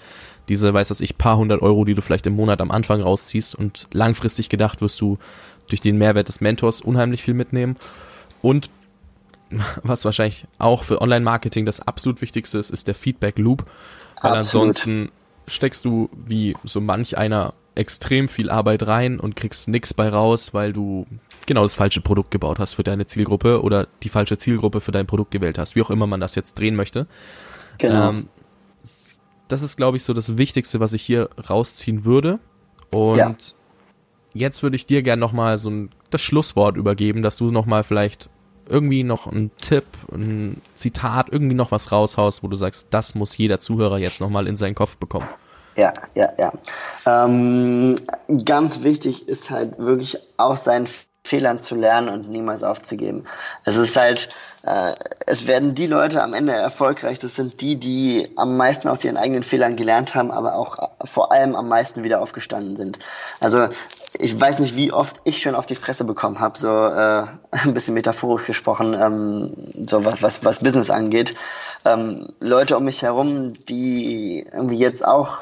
[0.50, 3.56] diese, weiß das ich, paar hundert Euro, die du vielleicht im Monat am Anfang rausziehst
[3.56, 5.18] und langfristig gedacht wirst du
[5.68, 7.78] durch den Mehrwert des Mentors unheimlich viel mitnehmen.
[8.42, 8.70] Und
[9.84, 13.64] was wahrscheinlich auch für Online-Marketing das absolut Wichtigste ist, ist der Feedback-Loop.
[14.22, 14.38] Weil absolut.
[14.38, 15.12] ansonsten
[15.48, 20.54] steckst du wie so manch einer extrem viel Arbeit rein und kriegst nix bei raus,
[20.54, 21.06] weil du
[21.46, 25.08] genau das falsche Produkt gebaut hast für deine Zielgruppe oder die falsche Zielgruppe für dein
[25.08, 27.08] Produkt gewählt hast, wie auch immer man das jetzt drehen möchte.
[27.78, 28.10] Genau.
[28.10, 28.28] Ähm,
[29.48, 32.40] das ist, glaube ich, so das Wichtigste, was ich hier rausziehen würde.
[32.92, 33.34] Und ja.
[34.34, 38.30] jetzt würde ich dir gerne nochmal so ein, das Schlusswort übergeben, dass du nochmal vielleicht
[38.68, 43.38] irgendwie noch einen Tipp, ein Zitat, irgendwie noch was raushaust, wo du sagst, das muss
[43.38, 45.28] jeder Zuhörer jetzt nochmal in seinen Kopf bekommen.
[45.76, 46.54] Ja, ja, ja.
[47.06, 47.98] Ähm,
[48.46, 50.88] ganz wichtig ist halt wirklich aus seinen
[51.26, 53.24] Fehlern zu lernen und niemals aufzugeben.
[53.64, 54.30] Es ist halt,
[54.64, 54.94] äh,
[55.26, 59.18] es werden die Leute am Ende erfolgreich, das sind die, die am meisten aus ihren
[59.18, 63.00] eigenen Fehlern gelernt haben, aber auch vor allem am meisten wieder aufgestanden sind.
[63.40, 63.70] Also
[64.20, 67.74] ich weiß nicht, wie oft ich schon auf die Fresse bekommen habe, so äh, ein
[67.74, 71.34] bisschen metaphorisch gesprochen, ähm, so was, was, was Business angeht.
[71.86, 75.40] Ähm, Leute um mich herum, die irgendwie jetzt auch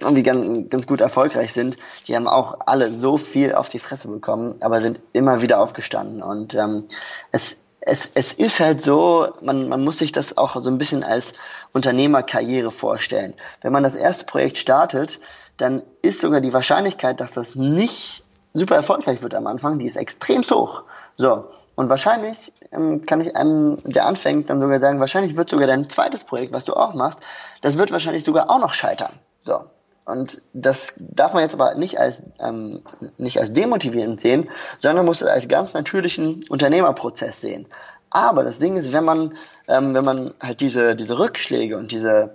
[0.00, 1.76] irgendwie ganz, ganz gut erfolgreich sind,
[2.06, 6.22] die haben auch alle so viel auf die Fresse bekommen, aber sind immer wieder aufgestanden.
[6.22, 6.86] Und ähm,
[7.30, 11.04] es, es, es ist halt so, man, man muss sich das auch so ein bisschen
[11.04, 11.32] als
[11.72, 13.34] Unternehmerkarriere vorstellen.
[13.60, 15.20] Wenn man das erste Projekt startet,
[15.56, 18.24] dann ist sogar die Wahrscheinlichkeit, dass das nicht
[18.54, 20.84] super erfolgreich wird am Anfang, die ist extrem hoch.
[21.16, 25.66] So, und wahrscheinlich ähm, kann ich einem, der anfängt, dann sogar sagen, wahrscheinlich wird sogar
[25.66, 27.20] dein zweites Projekt, was du auch machst,
[27.62, 29.12] das wird wahrscheinlich sogar auch noch scheitern.
[29.40, 29.64] So,
[30.04, 32.82] und das darf man jetzt aber nicht als, ähm,
[33.18, 34.48] nicht als demotivierend sehen,
[34.78, 37.66] sondern muss es als ganz natürlichen Unternehmerprozess sehen.
[38.10, 39.34] Aber das Ding ist, wenn man,
[39.68, 42.34] ähm, wenn man halt diese, diese Rückschläge und diese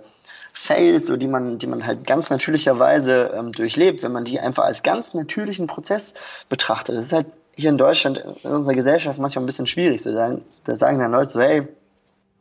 [0.52, 4.64] Fails, so die man, die man halt ganz natürlicherweise ähm, durchlebt, wenn man die einfach
[4.64, 6.14] als ganz natürlichen Prozess
[6.48, 10.12] betrachtet, das ist halt hier in Deutschland, in unserer Gesellschaft manchmal ein bisschen schwierig zu
[10.12, 10.42] sagen.
[10.64, 11.68] Da sagen dann Leute so, hey,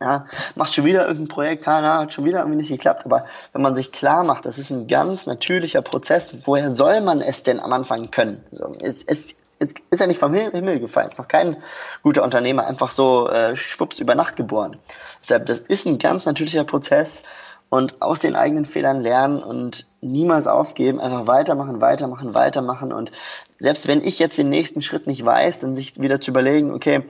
[0.01, 0.25] ja,
[0.55, 3.05] machst schon wieder irgendein Projekt, ja, hat schon wieder irgendwie nicht geklappt.
[3.05, 7.21] Aber wenn man sich klar macht, das ist ein ganz natürlicher Prozess, woher soll man
[7.21, 8.43] es denn am Anfang können?
[8.51, 11.07] So, es, es, es ist ja nicht vom Himmel gefallen.
[11.07, 11.57] Es ist noch kein
[12.03, 14.77] guter Unternehmer einfach so äh, schwupps über Nacht geboren.
[15.23, 17.23] Deshalb, das ist ein ganz natürlicher Prozess
[17.69, 22.93] und aus den eigenen Fehlern lernen und niemals aufgeben, einfach weitermachen, weitermachen, weitermachen.
[22.93, 23.11] Und
[23.59, 27.03] selbst wenn ich jetzt den nächsten Schritt nicht weiß, dann sich wieder zu überlegen, okay,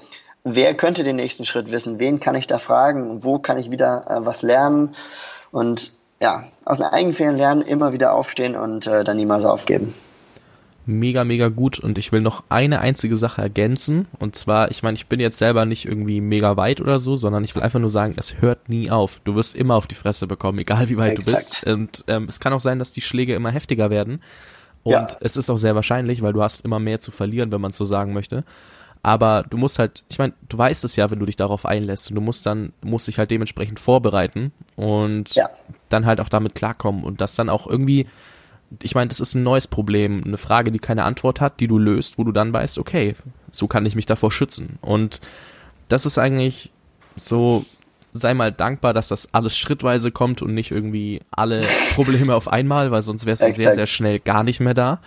[0.56, 4.06] wer könnte den nächsten Schritt wissen, wen kann ich da fragen, wo kann ich wieder
[4.10, 4.96] äh, was lernen
[5.52, 9.94] und ja, aus den eigenen Fehlern lernen, immer wieder aufstehen und äh, dann niemals aufgeben.
[10.90, 14.96] Mega, mega gut und ich will noch eine einzige Sache ergänzen und zwar, ich meine,
[14.96, 17.90] ich bin jetzt selber nicht irgendwie mega weit oder so, sondern ich will einfach nur
[17.90, 19.20] sagen, es hört nie auf.
[19.26, 21.28] Du wirst immer auf die Fresse bekommen, egal wie weit Exakt.
[21.28, 24.22] du bist und ähm, es kann auch sein, dass die Schläge immer heftiger werden
[24.84, 25.08] und ja.
[25.20, 27.84] es ist auch sehr wahrscheinlich, weil du hast immer mehr zu verlieren, wenn man so
[27.84, 28.46] sagen möchte.
[29.04, 32.10] Aber du musst halt, ich meine, du weißt es ja, wenn du dich darauf einlässt
[32.10, 35.50] und du musst dann, musst dich halt dementsprechend vorbereiten und ja.
[35.90, 38.08] dann halt auch damit klarkommen und das dann auch irgendwie,
[38.82, 41.78] ich meine, das ist ein neues Problem, eine Frage, die keine Antwort hat, die du
[41.78, 43.16] löst, wo du dann weißt, okay,
[43.52, 44.78] so kann ich mich davor schützen.
[44.82, 45.22] Und
[45.88, 46.72] das ist eigentlich
[47.16, 47.66] so,
[48.14, 51.62] sei mal dankbar, dass das alles schrittweise kommt und nicht irgendwie alle
[51.96, 55.00] Probleme auf einmal, weil sonst wärst du sehr, sehr schnell gar nicht mehr da.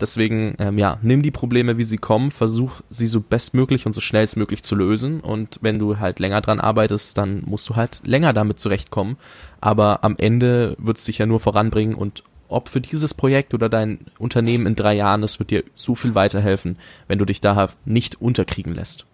[0.00, 4.00] Deswegen, ähm, ja, nimm die Probleme, wie sie kommen, versuch sie so bestmöglich und so
[4.00, 5.20] schnellstmöglich zu lösen.
[5.20, 9.16] Und wenn du halt länger dran arbeitest, dann musst du halt länger damit zurechtkommen.
[9.60, 13.68] Aber am Ende wird es dich ja nur voranbringen und ob für dieses Projekt oder
[13.68, 16.76] dein Unternehmen in drei Jahren, das wird dir so viel weiterhelfen,
[17.08, 19.06] wenn du dich da nicht unterkriegen lässt.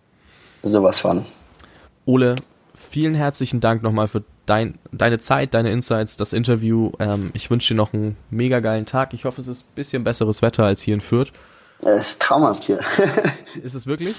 [0.62, 1.24] Sowas von.
[2.04, 2.36] Ole,
[2.90, 6.90] vielen herzlichen Dank nochmal für dein, deine Zeit, deine Insights, das Interview.
[6.98, 9.14] Ähm, ich wünsche dir noch einen mega geilen Tag.
[9.14, 11.32] Ich hoffe, es ist ein bisschen besseres Wetter als hier in Fürth.
[11.82, 12.80] Es ist traumhaft hier.
[13.62, 14.16] ist es wirklich?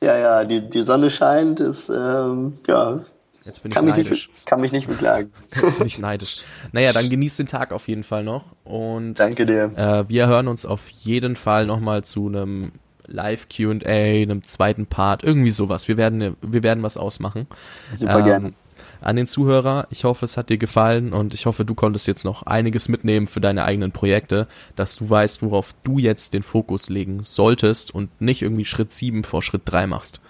[0.00, 3.00] Ja, ja, die, die Sonne scheint, ist, ähm, ja.
[3.44, 4.08] Jetzt bin ich kann neidisch.
[4.08, 5.30] Mich nicht, kann mich nicht beklagen.
[5.54, 6.44] Jetzt bin ich neidisch.
[6.72, 8.44] Naja, dann genieß den Tag auf jeden Fall noch.
[8.64, 9.70] Und Danke dir.
[9.76, 12.72] Äh, wir hören uns auf jeden Fall nochmal zu einem
[13.06, 15.88] Live QA, einem zweiten Part, irgendwie sowas.
[15.88, 17.46] Wir werden, wir werden was ausmachen.
[17.92, 18.54] Super ähm, gerne.
[19.00, 22.24] An den Zuhörer, ich hoffe, es hat dir gefallen und ich hoffe, du konntest jetzt
[22.24, 26.88] noch einiges mitnehmen für deine eigenen Projekte, dass du weißt, worauf du jetzt den Fokus
[26.88, 30.20] legen solltest und nicht irgendwie Schritt 7 vor Schritt 3 machst.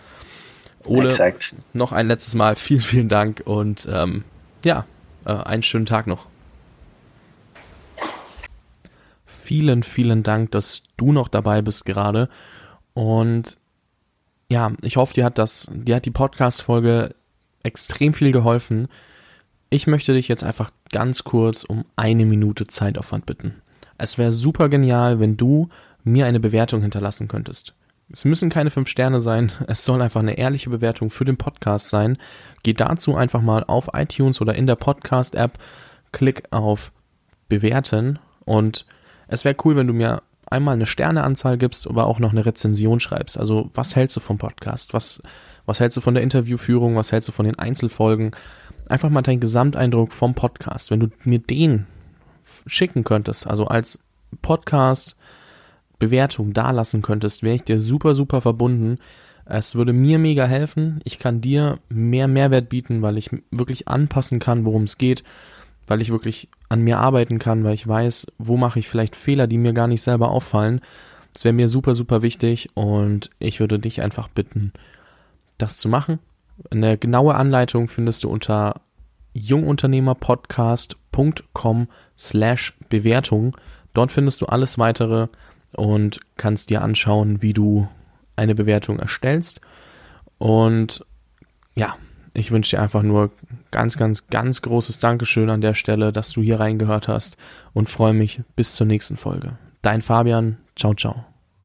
[0.86, 1.54] Ole, Exakt.
[1.72, 4.24] noch ein letztes Mal vielen, vielen Dank und ähm,
[4.64, 4.86] ja,
[5.24, 6.26] äh, einen schönen Tag noch.
[9.24, 12.28] Vielen, vielen Dank, dass du noch dabei bist gerade
[12.94, 13.58] und
[14.50, 17.14] ja, ich hoffe, dir hat das, dir hat die Podcast-Folge
[17.62, 18.88] extrem viel geholfen.
[19.70, 23.62] Ich möchte dich jetzt einfach ganz kurz um eine Minute Zeitaufwand bitten.
[23.98, 25.68] Es wäre super genial, wenn du
[26.04, 27.74] mir eine Bewertung hinterlassen könntest.
[28.12, 31.88] Es müssen keine fünf Sterne sein, es soll einfach eine ehrliche Bewertung für den Podcast
[31.88, 32.18] sein.
[32.62, 35.58] Geh dazu einfach mal auf iTunes oder in der Podcast-App,
[36.12, 36.92] klick auf
[37.48, 38.86] Bewerten und
[39.26, 43.00] es wäre cool, wenn du mir einmal eine Sterneanzahl gibst, aber auch noch eine Rezension
[43.00, 43.38] schreibst.
[43.38, 44.94] Also was hältst du vom Podcast?
[44.94, 45.22] Was,
[45.66, 46.96] was hältst du von der Interviewführung?
[46.96, 48.32] Was hältst du von den Einzelfolgen?
[48.88, 50.90] Einfach mal deinen Gesamteindruck vom Podcast.
[50.90, 51.86] Wenn du mir den
[52.66, 54.04] schicken könntest, also als
[54.42, 55.16] Podcast
[55.98, 58.98] Bewertung dalassen könntest, wäre ich dir super, super verbunden.
[59.46, 61.00] Es würde mir mega helfen.
[61.04, 65.24] Ich kann dir mehr Mehrwert bieten, weil ich wirklich anpassen kann, worum es geht
[65.86, 69.46] weil ich wirklich an mir arbeiten kann, weil ich weiß, wo mache ich vielleicht Fehler,
[69.46, 70.80] die mir gar nicht selber auffallen.
[71.32, 74.72] Das wäre mir super, super wichtig und ich würde dich einfach bitten,
[75.56, 76.18] das zu machen.
[76.70, 78.80] Eine genaue Anleitung findest du unter
[79.34, 83.56] jungunternehmerpodcast.com slash Bewertung.
[83.92, 85.28] Dort findest du alles weitere
[85.76, 87.86] und kannst dir anschauen, wie du
[88.34, 89.60] eine Bewertung erstellst.
[90.38, 91.06] Und
[91.76, 91.96] ja,
[92.32, 93.30] ich wünsche dir einfach nur
[93.74, 97.36] ganz, ganz, ganz großes Dankeschön an der Stelle, dass du hier reingehört hast
[97.72, 99.58] und freue mich bis zur nächsten Folge.
[99.82, 101.33] Dein Fabian, ciao, ciao.